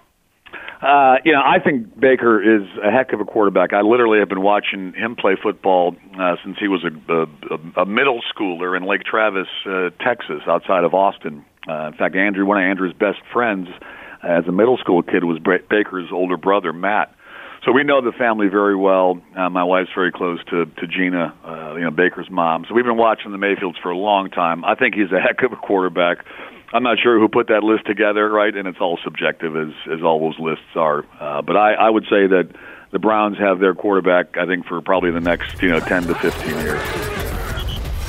Uh, 0.81 1.17
you 1.27 1.33
know, 1.33 1.43
I 1.45 1.59
think 1.63 2.01
Baker 2.01 2.41
is 2.41 2.67
a 2.83 2.91
heck 2.91 3.13
of 3.13 3.21
a 3.21 3.25
quarterback. 3.27 3.75
I 3.75 3.83
literally 3.83 4.19
have 4.19 4.31
been 4.31 4.41
watching 4.41 4.95
him 4.95 5.15
play 5.15 5.37
football 5.41 5.95
uh, 6.19 6.37
since 6.43 6.57
he 6.59 6.69
was 6.69 6.83
a, 6.83 7.13
a, 7.13 7.83
a 7.83 7.87
middle 7.87 8.23
schooler 8.35 8.75
in 8.75 8.85
Lake 8.85 9.05
Travis, 9.05 9.47
uh, 9.67 9.91
Texas, 10.03 10.41
outside 10.47 10.85
of 10.85 10.95
Austin. 10.95 11.45
Uh, 11.69 11.89
in 11.89 11.93
fact, 11.93 12.17
Andrew, 12.17 12.47
one 12.47 12.57
of 12.57 12.63
Andrew's 12.63 12.95
best 12.95 13.19
friends 13.31 13.69
as 14.23 14.47
a 14.49 14.53
middle 14.53 14.79
school 14.79 15.03
kid, 15.03 15.25
was 15.25 15.39
Baker's 15.39 16.09
older 16.11 16.39
brother, 16.39 16.73
Matt. 16.73 17.15
So 17.67 17.73
we 17.73 17.85
know 17.85 18.01
the 18.01 18.13
family 18.13 18.49
very 18.49 18.75
well. 18.75 19.21
Uh, 19.37 19.51
my 19.51 19.65
wife's 19.65 19.91
very 19.95 20.13
close 20.13 20.43
to 20.49 20.65
to 20.65 20.87
Gina, 20.87 21.35
uh, 21.45 21.75
you 21.75 21.83
know 21.83 21.91
Baker's 21.91 22.31
mom. 22.31 22.65
So 22.67 22.75
we've 22.75 22.87
been 22.87 22.97
watching 22.97 23.33
the 23.33 23.39
Mayfields 23.39 23.77
for 23.83 23.91
a 23.91 23.97
long 23.99 24.31
time. 24.31 24.65
I 24.65 24.75
think 24.77 24.95
he's 24.95 25.13
a 25.13 25.21
heck 25.21 25.43
of 25.43 25.53
a 25.53 25.57
quarterback. 25.57 26.25
I'm 26.73 26.85
not 26.85 26.99
sure 27.03 27.19
who 27.19 27.29
put 27.29 27.49
that 27.49 27.65
list 27.65 27.87
together, 27.87 28.31
right? 28.31 28.55
And 28.55 28.69
it's 28.69 28.81
all 28.81 28.99
subjective, 29.03 29.57
as 29.57 29.73
as 29.93 30.03
all 30.03 30.21
those 30.21 30.39
lists 30.39 30.77
are. 30.77 31.05
Uh, 31.19 31.43
but 31.43 31.57
I, 31.57 31.75
I 31.75 31.91
would 31.91 32.05
say 32.05 32.27
that 32.29 32.49
the 32.93 32.99
Browns 32.99 33.39
have 33.39 33.59
their 33.59 33.75
quarterback, 33.75 34.37
I 34.37 34.47
think, 34.47 34.67
for 34.67 34.81
probably 34.81 35.11
the 35.11 35.21
next 35.21 35.61
you 35.63 35.71
know 35.71 35.81
10 35.81 36.05
to 36.05 36.15
15 36.15 36.51
years. 36.59 36.81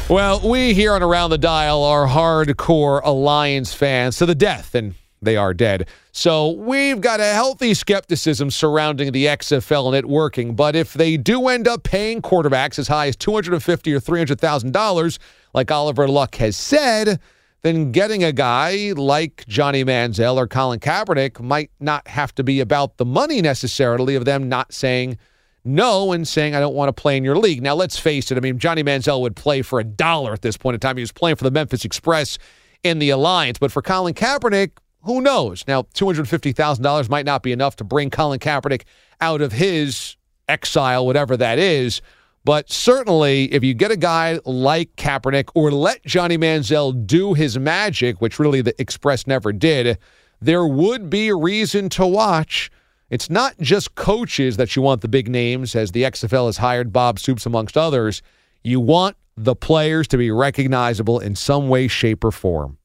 Well, 0.10 0.47
we 0.47 0.74
here 0.74 0.93
on 0.93 1.02
Around 1.02 1.32
the 1.32 1.38
Dial 1.38 1.84
are 1.84 2.06
hardcore 2.06 3.02
Alliance 3.04 3.74
fans 3.74 4.17
to 4.17 4.26
the 4.26 4.36
death, 4.36 4.76
and 4.76 4.93
they 5.21 5.38
are 5.38 5.54
dead. 5.54 5.88
So 6.12 6.52
we've 6.52 7.00
got 7.00 7.19
a 7.19 7.34
healthy 7.34 7.74
skepticism 7.74 8.52
surrounding 8.52 9.12
the 9.12 9.26
XFL 9.26 9.88
and 9.88 9.95
it 9.95 10.06
working. 10.06 10.56
But 10.56 10.76
if 10.76 10.93
they 10.93 11.17
do 11.17 11.47
end 11.47 11.67
up 11.67 11.84
paying 11.84 12.21
quarterbacks 12.21 12.78
as 12.78 12.89
high 12.89 13.08
as 13.08 13.15
two 13.15 13.34
hundred 13.34 13.54
and 13.54 13.63
fifty 13.63 13.91
or 13.93 14.00
three 14.00 14.19
hundred 14.19 14.39
thousand 14.39 14.74
dollars, 14.74 15.17
like 15.54 15.71
Oliver 15.71 16.08
Luck 16.08 16.36
has 16.36 16.56
said 16.56 17.19
then 17.63 17.91
getting 17.91 18.24
a 18.24 18.32
guy 18.32 18.93
like 18.95 19.45
Johnny 19.47 19.84
Manziel 19.84 20.36
or 20.36 20.47
Colin 20.47 20.80
Kaepernick 20.80 21.39
might 21.39 21.71
not 21.80 22.08
have 22.08 22.34
to 22.36 22.43
be 22.43 22.60
about 22.60 22.97
the 22.97 23.06
money 23.06 23.41
necessarily 23.41 24.15
of 24.15 24.26
them 24.26 24.50
not 24.50 24.74
saying 24.74 25.17
no 25.63 26.12
and 26.12 26.28
saying, 26.28 26.56
I 26.56 26.60
don't 26.60 26.74
want 26.74 26.89
to 26.89 27.02
play 27.02 27.17
in 27.17 27.24
your 27.24 27.38
league. 27.38 27.62
Now, 27.62 27.76
let's 27.76 28.00
face 28.00 28.32
it. 28.32 28.38
I 28.38 28.41
mean, 28.41 28.58
Johnny 28.58 28.84
Manziel 28.84 29.21
would 29.21 29.36
play 29.36 29.62
for 29.62 29.80
a 29.80 29.84
dollar 29.84 30.34
at 30.34 30.41
this 30.41 30.58
point 30.58 30.74
in 30.74 30.80
time. 30.80 30.97
He 30.97 31.04
was 31.04 31.12
playing 31.12 31.36
for 31.36 31.43
the 31.43 31.52
Memphis 31.52 31.86
Express 31.86 32.39
in 32.84 32.97
the 32.97 33.12
Alliance. 33.12 33.60
But 33.60 33.71
for 33.71 33.84
Colin 33.84 34.15
Kaepernick, 34.15 34.71
who 35.04 35.21
knows? 35.21 35.63
Now, 35.67 35.84
$250,000 35.84 37.10
might 37.10 37.26
not 37.26 37.43
be 37.43 37.52
enough 37.52 37.76
to 37.76 37.84
bring 37.84 38.10
Colin 38.10 38.39
Kaepernick 38.39 38.84
out 39.19 39.41
of 39.41 39.52
his 39.52 40.15
exile, 40.50 41.06
whatever 41.06 41.38
that 41.38 41.60
is. 41.60 42.02
But 42.43 42.71
certainly, 42.71 43.45
if 43.54 43.63
you 43.63 43.73
get 43.73 43.91
a 43.91 43.97
guy 43.97 44.39
like 44.45 44.95
Kaepernick 44.95 45.49
or 45.54 45.71
let 45.71 46.04
Johnny 46.06 46.38
Manziel 46.38 47.06
do 47.06 47.34
his 47.34 47.60
magic, 47.60 48.19
which 48.19 48.39
really 48.39 48.62
the 48.62 48.80
Express 48.82 49.27
never 49.27 49.54
did, 49.54 49.99
there 50.41 50.65
would 50.65 51.10
be 51.10 51.27
a 51.27 51.36
reason 51.36 51.88
to 51.89 52.08
watch. 52.08 52.71
It's 53.12 53.30
not 53.30 53.60
just 53.60 53.93
coaches 53.93 54.58
that 54.58 54.75
you 54.75 54.82
want 54.82 55.01
the 55.01 55.08
big 55.08 55.30
names, 55.30 55.75
as 55.75 55.91
the 55.91 56.04
XFL 56.04 56.47
has 56.47 56.58
hired 56.58 56.91
Bob 56.91 57.19
Stoops 57.19 57.45
amongst 57.45 57.77
others. 57.77 58.23
You 58.63 58.80
want 58.80 59.17
the 59.38 59.56
players 59.56 60.08
to 60.08 60.17
be 60.17 60.32
recognizable 60.32 61.19
in 61.19 61.36
some 61.36 61.69
way, 61.69 61.88
shape, 61.88 62.23
or 62.23 62.32
form. 62.32 62.77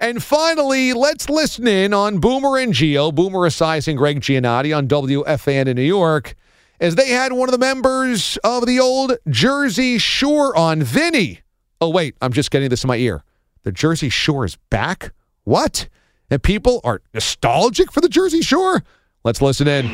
And 0.00 0.22
finally, 0.22 0.92
let's 0.92 1.30
listen 1.30 1.66
in 1.66 1.94
on 1.94 2.18
Boomer 2.18 2.58
and 2.58 2.74
Geo, 2.74 3.10
Boomer 3.10 3.40
Esiason 3.40 3.96
Greg 3.96 4.20
Giannotti 4.20 4.76
on 4.76 4.86
WFAN 4.86 5.66
in 5.66 5.76
New 5.76 5.82
York 5.82 6.36
as 6.80 6.94
they 6.94 7.08
had 7.10 7.32
one 7.32 7.48
of 7.48 7.52
the 7.52 7.58
members 7.58 8.38
of 8.44 8.66
the 8.66 8.78
old 8.80 9.16
Jersey 9.28 9.98
Shore 9.98 10.56
on, 10.56 10.82
Vinny. 10.82 11.40
Oh, 11.80 11.90
wait, 11.90 12.16
I'm 12.20 12.32
just 12.32 12.50
getting 12.50 12.68
this 12.68 12.84
in 12.84 12.88
my 12.88 12.96
ear. 12.96 13.22
The 13.64 13.72
Jersey 13.72 14.08
Shore 14.08 14.44
is 14.44 14.56
back? 14.70 15.12
What? 15.44 15.88
And 16.30 16.42
people 16.42 16.80
are 16.84 17.00
nostalgic 17.14 17.92
for 17.92 18.00
the 18.00 18.08
Jersey 18.08 18.42
Shore? 18.42 18.82
Let's 19.24 19.40
listen 19.42 19.66
in. 19.68 19.86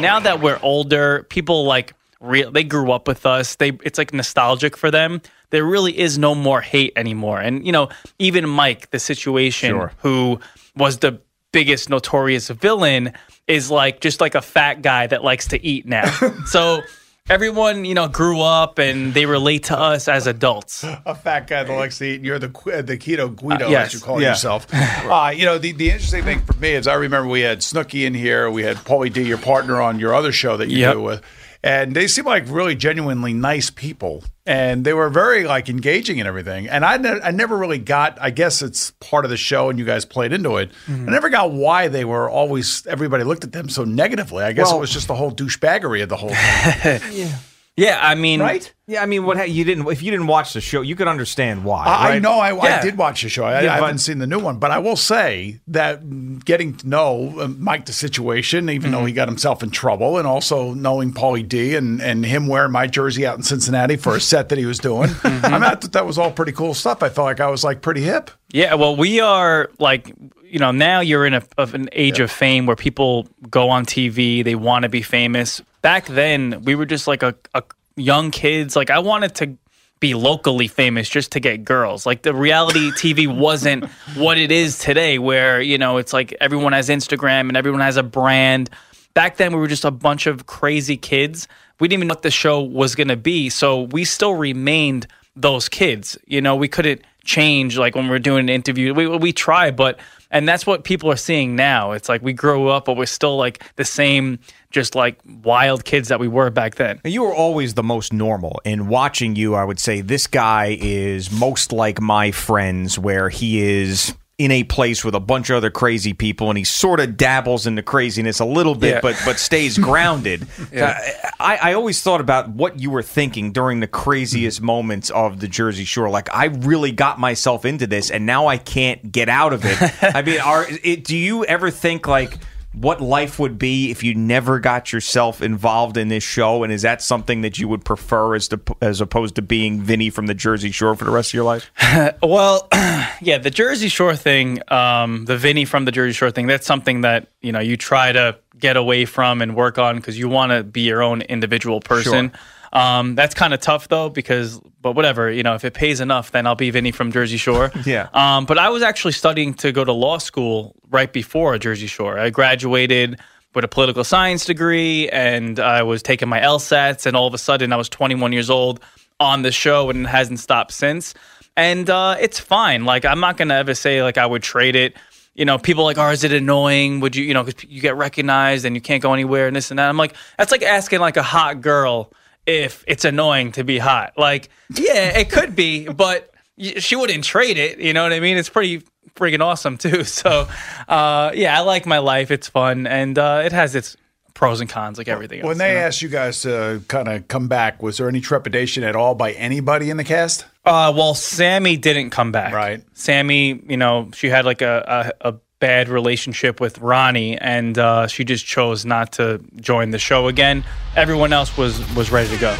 Now 0.00 0.18
that 0.20 0.40
we're 0.40 0.58
older, 0.62 1.22
people 1.24 1.64
like 1.64 1.94
real. 2.20 2.50
They 2.50 2.64
grew 2.64 2.90
up 2.92 3.06
with 3.06 3.24
us. 3.26 3.56
They 3.56 3.70
it's 3.84 3.98
like 3.98 4.12
nostalgic 4.12 4.76
for 4.76 4.90
them. 4.90 5.20
There 5.50 5.64
really 5.64 5.96
is 5.96 6.18
no 6.18 6.34
more 6.34 6.60
hate 6.60 6.92
anymore. 6.96 7.40
And 7.40 7.64
you 7.64 7.70
know, 7.72 7.88
even 8.18 8.48
Mike, 8.48 8.90
the 8.90 8.98
situation, 8.98 9.70
Sure. 9.70 9.92
who 9.98 10.40
was 10.76 10.98
the 10.98 11.20
biggest 11.54 11.88
notorious 11.88 12.50
villain, 12.50 13.12
is 13.48 13.70
like 13.70 14.00
just 14.00 14.20
like 14.20 14.34
a 14.34 14.42
fat 14.42 14.82
guy 14.82 15.06
that 15.06 15.24
likes 15.24 15.48
to 15.48 15.64
eat 15.64 15.86
now. 15.86 16.04
so 16.46 16.82
everyone, 17.30 17.84
you 17.84 17.94
know, 17.94 18.08
grew 18.08 18.40
up 18.40 18.78
and 18.78 19.14
they 19.14 19.24
relate 19.24 19.64
to 19.64 19.78
us 19.78 20.08
as 20.08 20.26
adults. 20.26 20.84
a 20.84 21.14
fat 21.14 21.46
guy 21.46 21.62
that 21.64 21.72
likes 21.72 21.98
to 21.98 22.04
eat, 22.06 22.20
you're 22.22 22.38
the 22.38 22.48
the 22.82 22.98
keto 22.98 23.34
Guido, 23.34 23.66
Uh, 23.66 23.70
yes. 23.70 23.86
as 23.86 23.94
you 23.94 24.00
call 24.00 24.20
Yeah. 24.20 24.30
yourself. 24.30 24.66
Uh, 25.04 25.32
you 25.34 25.44
know, 25.44 25.58
the, 25.58 25.72
the 25.72 25.90
interesting 25.90 26.24
thing 26.24 26.40
for 26.40 26.54
me 26.58 26.72
is 26.72 26.86
I 26.88 26.94
remember 26.94 27.28
we 27.28 27.42
had 27.42 27.60
Snooki 27.60 28.04
in 28.06 28.14
here, 28.14 28.50
we 28.50 28.62
had 28.62 28.76
Pauly 28.78 29.12
D, 29.12 29.22
your 29.22 29.38
partner, 29.38 29.80
on 29.80 29.98
your 29.98 30.14
other 30.14 30.32
show 30.32 30.56
that 30.56 30.68
you 30.68 30.78
Yep. 30.78 30.92
do 30.94 31.02
with, 31.02 31.22
and 31.64 31.96
they 31.96 32.06
seem 32.06 32.26
like 32.26 32.44
really 32.46 32.74
genuinely 32.76 33.32
nice 33.32 33.70
people, 33.70 34.22
and 34.44 34.84
they 34.84 34.92
were 34.92 35.08
very 35.08 35.44
like 35.44 35.70
engaging 35.70 36.20
and 36.20 36.28
everything. 36.28 36.68
And 36.68 36.84
I, 36.84 36.98
ne- 36.98 37.20
I 37.24 37.30
never 37.30 37.56
really 37.56 37.78
got. 37.78 38.18
I 38.20 38.28
guess 38.30 38.60
it's 38.60 38.90
part 39.00 39.24
of 39.24 39.30
the 39.30 39.38
show, 39.38 39.70
and 39.70 39.78
you 39.78 39.86
guys 39.86 40.04
played 40.04 40.34
into 40.34 40.58
it. 40.58 40.70
Mm-hmm. 40.86 41.08
I 41.08 41.12
never 41.12 41.30
got 41.30 41.52
why 41.52 41.88
they 41.88 42.04
were 42.04 42.28
always 42.28 42.86
everybody 42.86 43.24
looked 43.24 43.44
at 43.44 43.52
them 43.52 43.70
so 43.70 43.82
negatively. 43.84 44.44
I 44.44 44.52
guess 44.52 44.66
Well- 44.66 44.76
it 44.76 44.80
was 44.80 44.90
just 44.92 45.08
the 45.08 45.14
whole 45.14 45.32
douchebaggery 45.32 46.02
of 46.02 46.10
the 46.10 46.16
whole 46.16 46.28
thing. 46.34 47.00
Yeah, 47.14 47.38
I 47.76 48.14
mean, 48.14 48.40
right? 48.40 48.72
Yeah, 48.86 49.02
I 49.02 49.06
mean, 49.06 49.24
what 49.24 49.50
you 49.50 49.64
didn't 49.64 49.88
if 49.88 50.00
you 50.00 50.12
didn't 50.12 50.28
watch 50.28 50.52
the 50.52 50.60
show, 50.60 50.80
you 50.82 50.94
could 50.94 51.08
understand 51.08 51.64
why. 51.64 51.84
I, 51.86 52.16
I 52.16 52.18
know. 52.20 52.38
I, 52.38 52.56
I 52.56 52.80
did 52.80 52.96
watch 52.96 53.22
the 53.22 53.28
show. 53.28 53.44
I, 53.44 53.62
Yeah, 53.62 53.72
I 53.72 53.76
haven't 53.76 53.98
seen 53.98 54.18
the 54.18 54.28
new 54.28 54.38
one, 54.38 54.58
but 54.58 54.70
I 54.70 54.78
will 54.78 54.94
say 54.94 55.58
that 55.68 56.44
getting 56.44 56.76
to 56.76 56.88
know 56.88 57.34
uh, 57.40 57.48
Mike 57.48 57.86
the 57.86 57.92
situation, 57.92 58.70
even 58.70 58.92
though 58.92 59.04
he 59.04 59.12
got 59.12 59.26
himself 59.26 59.62
in 59.64 59.70
trouble, 59.70 60.18
and 60.18 60.26
also 60.26 60.72
knowing 60.74 61.12
Pauly 61.12 61.48
D 61.48 61.74
and, 61.74 62.00
and 62.00 62.24
him 62.24 62.46
wearing 62.46 62.70
my 62.70 62.86
jersey 62.86 63.26
out 63.26 63.36
in 63.36 63.42
Cincinnati 63.42 63.96
for 63.96 64.14
a 64.14 64.20
set 64.34 64.50
that 64.50 64.58
he 64.58 64.66
was 64.66 64.78
doing, 64.78 65.10
I 65.24 65.30
mean, 65.50 65.62
I 65.64 65.74
thought 65.74 65.92
that 65.92 66.06
was 66.06 66.16
all 66.16 66.30
pretty 66.30 66.52
cool 66.52 66.74
stuff. 66.74 67.02
I 67.02 67.08
felt 67.08 67.24
like 67.24 67.40
I 67.40 67.48
was 67.48 67.64
like 67.64 67.82
pretty 67.82 68.02
hip. 68.02 68.30
Yeah, 68.52 68.74
well, 68.74 68.94
we 68.94 69.18
are 69.18 69.68
like, 69.80 70.14
you 70.44 70.60
know, 70.60 70.70
now 70.70 71.00
you're 71.00 71.26
in 71.26 71.34
a, 71.34 71.42
of 71.58 71.74
an 71.74 71.88
age 71.92 72.20
of 72.20 72.30
fame 72.30 72.66
where 72.66 72.76
people 72.76 73.26
go 73.50 73.70
on 73.70 73.84
TV, 73.84 74.44
they 74.44 74.54
want 74.54 74.84
to 74.84 74.88
be 74.88 75.02
famous. 75.02 75.60
Back 75.84 76.06
then, 76.06 76.62
we 76.64 76.74
were 76.74 76.86
just 76.86 77.06
like 77.06 77.22
a, 77.22 77.34
a 77.52 77.62
young 77.96 78.30
kids. 78.30 78.74
Like, 78.74 78.88
I 78.88 79.00
wanted 79.00 79.34
to 79.34 79.58
be 80.00 80.14
locally 80.14 80.66
famous 80.66 81.10
just 81.10 81.32
to 81.32 81.40
get 81.40 81.62
girls. 81.62 82.06
Like, 82.06 82.22
the 82.22 82.32
reality 82.32 82.90
TV 82.92 83.28
wasn't 83.28 83.84
what 84.16 84.38
it 84.38 84.50
is 84.50 84.78
today, 84.78 85.18
where, 85.18 85.60
you 85.60 85.76
know, 85.76 85.98
it's 85.98 86.14
like 86.14 86.34
everyone 86.40 86.72
has 86.72 86.88
Instagram 86.88 87.48
and 87.48 87.56
everyone 87.58 87.82
has 87.82 87.98
a 87.98 88.02
brand. 88.02 88.70
Back 89.12 89.36
then, 89.36 89.52
we 89.52 89.58
were 89.58 89.66
just 89.66 89.84
a 89.84 89.90
bunch 89.90 90.26
of 90.26 90.46
crazy 90.46 90.96
kids. 90.96 91.48
We 91.78 91.86
didn't 91.86 91.98
even 91.98 92.08
know 92.08 92.12
what 92.12 92.22
the 92.22 92.30
show 92.30 92.62
was 92.62 92.94
going 92.94 93.08
to 93.08 93.16
be. 93.18 93.50
So 93.50 93.82
we 93.82 94.06
still 94.06 94.36
remained 94.36 95.06
those 95.36 95.68
kids. 95.68 96.16
You 96.26 96.40
know, 96.40 96.56
we 96.56 96.66
couldn't 96.66 97.02
change 97.24 97.76
like 97.76 97.94
when 97.94 98.08
we're 98.08 98.18
doing 98.18 98.40
an 98.40 98.48
interview. 98.48 98.94
We 98.94 99.06
we 99.06 99.34
try, 99.34 99.70
but 99.70 99.98
and 100.34 100.48
that's 100.48 100.66
what 100.66 100.82
people 100.82 101.10
are 101.10 101.16
seeing 101.16 101.54
now. 101.54 101.92
It's 101.92 102.08
like 102.08 102.20
we 102.20 102.32
grow 102.32 102.66
up, 102.66 102.86
but 102.86 102.96
we're 102.96 103.06
still 103.06 103.36
like 103.36 103.62
the 103.76 103.84
same, 103.84 104.40
just 104.70 104.96
like 104.96 105.18
wild 105.42 105.84
kids 105.84 106.08
that 106.08 106.18
we 106.18 106.26
were 106.26 106.50
back 106.50 106.74
then. 106.74 107.00
You 107.04 107.22
were 107.22 107.34
always 107.34 107.74
the 107.74 107.84
most 107.84 108.12
normal. 108.12 108.60
And 108.64 108.88
watching 108.88 109.36
you, 109.36 109.54
I 109.54 109.64
would 109.64 109.78
say 109.78 110.00
this 110.00 110.26
guy 110.26 110.76
is 110.80 111.30
most 111.30 111.72
like 111.72 112.00
my 112.00 112.32
friends, 112.32 112.98
where 112.98 113.28
he 113.28 113.62
is 113.62 114.12
in 114.36 114.50
a 114.50 114.64
place 114.64 115.04
with 115.04 115.14
a 115.14 115.20
bunch 115.20 115.48
of 115.50 115.56
other 115.56 115.70
crazy 115.70 116.12
people, 116.12 116.48
and 116.48 116.58
he 116.58 116.64
sort 116.64 116.98
of 116.98 117.16
dabbles 117.16 117.66
in 117.68 117.76
the 117.76 117.82
craziness 117.84 118.40
a 118.40 118.44
little 118.44 118.74
bit, 118.74 118.94
Yeah. 118.94 119.00
but 119.00 119.20
but 119.24 119.38
stays 119.38 119.78
grounded. 119.78 120.46
Yeah. 120.72 120.98
Uh, 121.24 121.28
I, 121.38 121.56
I 121.70 121.72
always 121.74 122.00
thought 122.02 122.20
about 122.20 122.48
what 122.48 122.80
you 122.80 122.90
were 122.90 123.02
thinking 123.02 123.52
during 123.52 123.80
the 123.80 123.86
craziest 123.86 124.58
Mm-hmm. 124.58 124.66
moments 124.66 125.10
of 125.10 125.38
the 125.40 125.46
Jersey 125.48 125.84
Shore. 125.84 126.10
Like 126.10 126.34
I 126.34 126.46
really 126.46 126.90
got 126.90 127.20
myself 127.20 127.64
into 127.64 127.86
this, 127.86 128.10
and 128.10 128.26
now 128.26 128.46
I 128.48 128.56
can't 128.58 129.12
get 129.12 129.28
out 129.28 129.52
of 129.52 129.64
it. 129.64 129.78
I 130.14 130.22
mean, 130.22 130.40
are 130.40 130.66
it, 130.82 131.04
do 131.04 131.16
you 131.16 131.44
ever 131.44 131.70
think 131.70 132.08
like? 132.08 132.38
What 132.74 133.00
life 133.00 133.38
would 133.38 133.58
be 133.58 133.90
if 133.90 134.02
you 134.02 134.14
never 134.14 134.58
got 134.58 134.92
yourself 134.92 135.40
involved 135.42 135.96
in 135.96 136.08
this 136.08 136.24
show, 136.24 136.64
and 136.64 136.72
is 136.72 136.82
that 136.82 137.00
something 137.02 137.42
that 137.42 137.58
you 137.58 137.68
would 137.68 137.84
prefer 137.84 138.34
as 138.34 138.48
to, 138.48 138.60
as 138.80 139.00
opposed 139.00 139.36
to 139.36 139.42
being 139.42 139.80
Vinny 139.80 140.10
from 140.10 140.26
the 140.26 140.34
Jersey 140.34 140.70
Shore 140.70 140.94
for 140.96 141.04
the 141.04 141.10
rest 141.10 141.30
of 141.30 141.34
your 141.34 141.44
life? 141.44 141.70
well, 142.22 142.68
yeah, 143.20 143.38
the 143.38 143.50
Jersey 143.50 143.88
Shore 143.88 144.16
thing, 144.16 144.60
um, 144.72 145.24
the 145.24 145.36
Vinny 145.36 145.64
from 145.64 145.84
the 145.84 145.92
Jersey 145.92 146.12
Shore 146.12 146.30
thing, 146.30 146.46
that's 146.46 146.66
something 146.66 147.02
that 147.02 147.28
you 147.40 147.52
know 147.52 147.60
you 147.60 147.76
try 147.76 148.12
to 148.12 148.38
get 148.58 148.76
away 148.76 149.04
from 149.04 149.42
and 149.42 149.54
work 149.54 149.78
on 149.78 149.96
because 149.96 150.18
you 150.18 150.28
want 150.28 150.50
to 150.50 150.62
be 150.62 150.82
your 150.82 151.02
own 151.02 151.22
individual 151.22 151.80
person. 151.80 152.32
Um, 152.74 153.14
that's 153.14 153.34
kind 153.34 153.54
of 153.54 153.60
tough 153.60 153.86
though 153.88 154.08
because, 154.08 154.60
but 154.82 154.92
whatever, 154.92 155.30
you 155.30 155.44
know, 155.44 155.54
if 155.54 155.64
it 155.64 155.74
pays 155.74 156.00
enough, 156.00 156.32
then 156.32 156.44
I'll 156.46 156.56
be 156.56 156.70
Vinny 156.70 156.90
from 156.90 157.12
Jersey 157.12 157.36
Shore. 157.36 157.70
Yeah. 157.84 158.08
Um, 158.14 158.46
but 158.46 158.56
I 158.56 158.70
was 158.70 158.82
actually 158.82 159.12
studying 159.12 159.52
to 159.54 159.70
go 159.70 159.84
to 159.84 159.92
law 159.92 160.18
school 160.18 160.74
right 160.90 161.12
before 161.12 161.56
Jersey 161.58 161.86
Shore. 161.86 162.18
I 162.18 162.30
graduated 162.30 163.20
with 163.54 163.64
a 163.64 163.68
political 163.68 164.04
science 164.04 164.46
degree 164.46 165.08
and 165.10 165.60
I 165.60 165.82
was 165.82 166.02
taking 166.02 166.28
my 166.28 166.40
LSATs, 166.40 167.04
and 167.06 167.16
all 167.16 167.26
of 167.26 167.34
a 167.34 167.38
sudden 167.38 167.72
I 167.72 167.76
was 167.76 167.88
21 167.90 168.32
years 168.32 168.48
old 168.50 168.80
on 169.20 169.42
the 169.42 169.52
show, 169.52 169.90
and 169.90 170.06
it 170.06 170.08
hasn't 170.08 170.40
stopped 170.40 170.72
since. 170.72 171.14
And 171.56 171.88
uh, 171.88 172.16
it's 172.18 172.40
fine. 172.40 172.84
Like 172.84 173.04
I'm 173.04 173.20
not 173.20 173.36
gonna 173.36 173.54
ever 173.54 173.74
say 173.74 174.02
like 174.02 174.18
I 174.18 174.26
would 174.26 174.42
trade 174.42 174.74
it. 174.74 174.96
You 175.34 175.44
know, 175.44 175.58
people 175.58 175.82
are 175.82 175.86
like, 175.86 175.98
oh, 175.98 176.10
is 176.10 176.24
it 176.24 176.32
annoying? 176.32 177.00
Would 177.00 177.14
you, 177.14 177.24
you 177.24 177.34
know, 177.34 177.42
because 177.44 177.68
you 177.68 177.80
get 177.80 177.96
recognized 177.96 178.64
and 178.64 178.74
you 178.74 178.80
can't 178.80 179.02
go 179.02 179.12
anywhere 179.12 179.46
and 179.46 179.54
this 179.54 179.70
and 179.70 179.78
that. 179.78 179.88
I'm 179.88 179.96
like, 179.96 180.14
that's 180.38 180.52
like 180.52 180.62
asking 180.62 181.00
like 181.00 181.16
a 181.16 181.22
hot 181.22 181.60
girl 181.60 182.12
if 182.46 182.84
it's 182.86 183.04
annoying 183.04 183.52
to 183.52 183.64
be 183.64 183.78
hot. 183.78 184.14
Like, 184.16 184.48
yeah, 184.74 185.18
it 185.18 185.30
could 185.30 185.56
be, 185.56 185.88
but 185.88 186.30
she 186.58 186.96
wouldn't 186.96 187.24
trade 187.24 187.58
it. 187.58 187.78
You 187.78 187.92
know 187.92 188.02
what 188.02 188.12
I 188.12 188.20
mean? 188.20 188.36
It's 188.36 188.48
pretty 188.48 188.82
freaking 189.14 189.40
awesome 189.40 189.78
too. 189.78 190.04
So, 190.14 190.48
uh, 190.88 191.32
yeah, 191.34 191.58
I 191.58 191.62
like 191.62 191.86
my 191.86 191.98
life. 191.98 192.30
It's 192.30 192.48
fun 192.48 192.86
and 192.86 193.18
uh, 193.18 193.42
it 193.44 193.52
has 193.52 193.74
its 193.74 193.96
pros 194.34 194.60
and 194.60 194.68
cons, 194.68 194.98
like 194.98 195.08
everything 195.08 195.40
else. 195.40 195.46
When 195.46 195.58
they 195.58 195.76
asked 195.76 196.02
you 196.02 196.08
guys 196.08 196.42
to 196.42 196.82
kind 196.88 197.08
of 197.08 197.28
come 197.28 197.48
back, 197.48 197.82
was 197.82 197.98
there 197.98 198.08
any 198.08 198.20
trepidation 198.20 198.82
at 198.82 198.96
all 198.96 199.14
by 199.14 199.32
anybody 199.32 199.90
in 199.90 199.96
the 199.96 200.04
cast? 200.04 200.44
Uh, 200.64 200.92
well, 200.94 201.14
Sammy 201.14 201.76
didn't 201.76 202.10
come 202.10 202.32
back. 202.32 202.52
Right. 202.52 202.82
Sammy, 202.94 203.62
you 203.68 203.76
know, 203.76 204.10
she 204.14 204.28
had 204.28 204.44
like 204.44 204.62
a, 204.62 205.12
a, 205.20 205.30
a 205.32 205.34
bad 205.64 205.88
relationship 205.88 206.60
with 206.60 206.76
Ronnie, 206.76 207.38
and 207.38 207.78
uh, 207.78 208.06
she 208.06 208.22
just 208.22 208.44
chose 208.44 208.84
not 208.84 209.12
to 209.12 209.40
join 209.56 209.92
the 209.92 209.98
show 209.98 210.28
again. 210.28 210.62
Everyone 210.94 211.32
else 211.32 211.56
was 211.56 211.80
was 211.94 212.12
ready 212.12 212.28
to 212.28 212.36
go. 212.36 212.54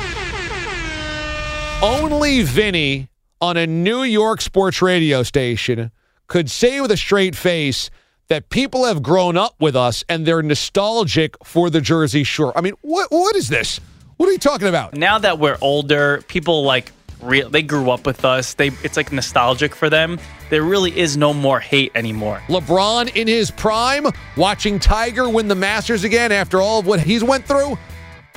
Only 1.82 2.44
Vinny 2.44 3.10
on 3.42 3.58
a 3.58 3.66
New 3.66 4.04
York 4.04 4.40
sports 4.40 4.80
radio 4.80 5.22
station 5.22 5.90
could 6.28 6.50
say 6.50 6.80
with 6.80 6.90
a 6.92 6.96
straight 6.96 7.36
face 7.36 7.90
that 8.28 8.48
people 8.48 8.86
have 8.86 9.02
grown 9.02 9.36
up 9.36 9.54
with 9.60 9.76
us 9.76 10.02
and 10.08 10.24
they're 10.24 10.42
nostalgic 10.42 11.36
for 11.44 11.68
the 11.68 11.82
Jersey 11.82 12.24
Shore. 12.24 12.56
I 12.56 12.62
mean, 12.62 12.72
what 12.80 13.12
what 13.12 13.36
is 13.36 13.48
this? 13.48 13.80
What 14.16 14.30
are 14.30 14.32
you 14.32 14.38
talking 14.38 14.68
about? 14.68 14.94
Now 14.94 15.18
that 15.18 15.38
we're 15.38 15.58
older, 15.60 16.22
people 16.26 16.64
like 16.64 16.90
real 17.22 17.50
they 17.50 17.62
grew 17.62 17.90
up 17.90 18.06
with 18.06 18.24
us. 18.24 18.54
They 18.54 18.68
it's 18.82 18.96
like 18.96 19.12
nostalgic 19.12 19.74
for 19.74 19.90
them. 19.90 20.18
There 20.50 20.62
really 20.62 20.96
is 20.96 21.16
no 21.16 21.32
more 21.32 21.60
hate 21.60 21.92
anymore. 21.94 22.42
LeBron 22.48 23.14
in 23.16 23.26
his 23.26 23.50
prime, 23.50 24.06
watching 24.36 24.78
Tiger 24.78 25.28
win 25.28 25.48
the 25.48 25.54
Masters 25.54 26.04
again 26.04 26.32
after 26.32 26.60
all 26.60 26.80
of 26.80 26.86
what 26.86 27.00
he's 27.00 27.24
went 27.24 27.44
through. 27.46 27.78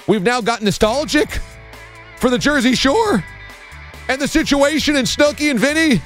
We've 0.08 0.24
now 0.24 0.42
gotten 0.42 0.66
nostalgic 0.66 1.40
for 2.18 2.30
the 2.30 2.38
Jersey 2.38 2.76
Shore 2.76 3.24
and 4.08 4.22
the 4.22 4.28
situation 4.28 4.96
in 4.96 5.06
Snooki 5.06 5.52
and 5.52 5.60
Vinny. 5.60 6.02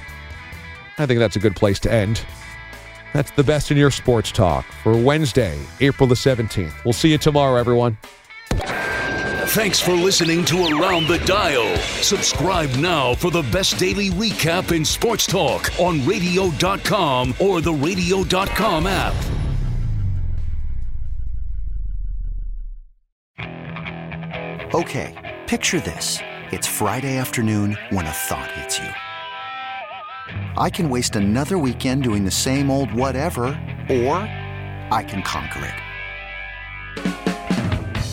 I 0.97 1.05
think 1.05 1.19
that's 1.19 1.35
a 1.35 1.39
good 1.39 1.55
place 1.55 1.79
to 1.81 1.91
end. 1.91 2.25
That's 3.13 3.31
the 3.31 3.43
best 3.43 3.71
in 3.71 3.77
your 3.77 3.91
sports 3.91 4.31
talk 4.31 4.65
for 4.83 4.95
Wednesday, 4.95 5.59
April 5.81 6.07
the 6.07 6.15
17th. 6.15 6.83
We'll 6.85 6.93
see 6.93 7.11
you 7.11 7.17
tomorrow, 7.17 7.57
everyone. 7.57 7.97
Thanks 9.53 9.81
for 9.81 9.91
listening 9.91 10.45
to 10.45 10.63
Around 10.67 11.09
the 11.09 11.17
Dial. 11.25 11.75
Subscribe 11.99 12.73
now 12.75 13.13
for 13.15 13.31
the 13.31 13.41
best 13.51 13.77
daily 13.77 14.09
recap 14.09 14.73
in 14.73 14.85
sports 14.85 15.25
talk 15.25 15.69
on 15.77 16.05
radio.com 16.05 17.35
or 17.37 17.59
the 17.59 17.73
radio.com 17.73 18.87
app. 18.87 19.13
Okay, 24.73 25.37
picture 25.47 25.81
this. 25.81 26.19
It's 26.53 26.65
Friday 26.65 27.17
afternoon 27.17 27.77
when 27.89 28.05
a 28.05 28.09
thought 28.09 28.49
hits 28.53 28.79
you. 28.79 28.87
I 30.55 30.69
can 30.69 30.89
waste 30.89 31.17
another 31.17 31.57
weekend 31.57 32.03
doing 32.03 32.23
the 32.23 32.31
same 32.31 32.71
old 32.71 32.93
whatever, 32.93 33.47
or 33.89 34.15
I 34.95 35.05
can 35.05 35.21
conquer 35.23 35.65
it. 35.65 35.90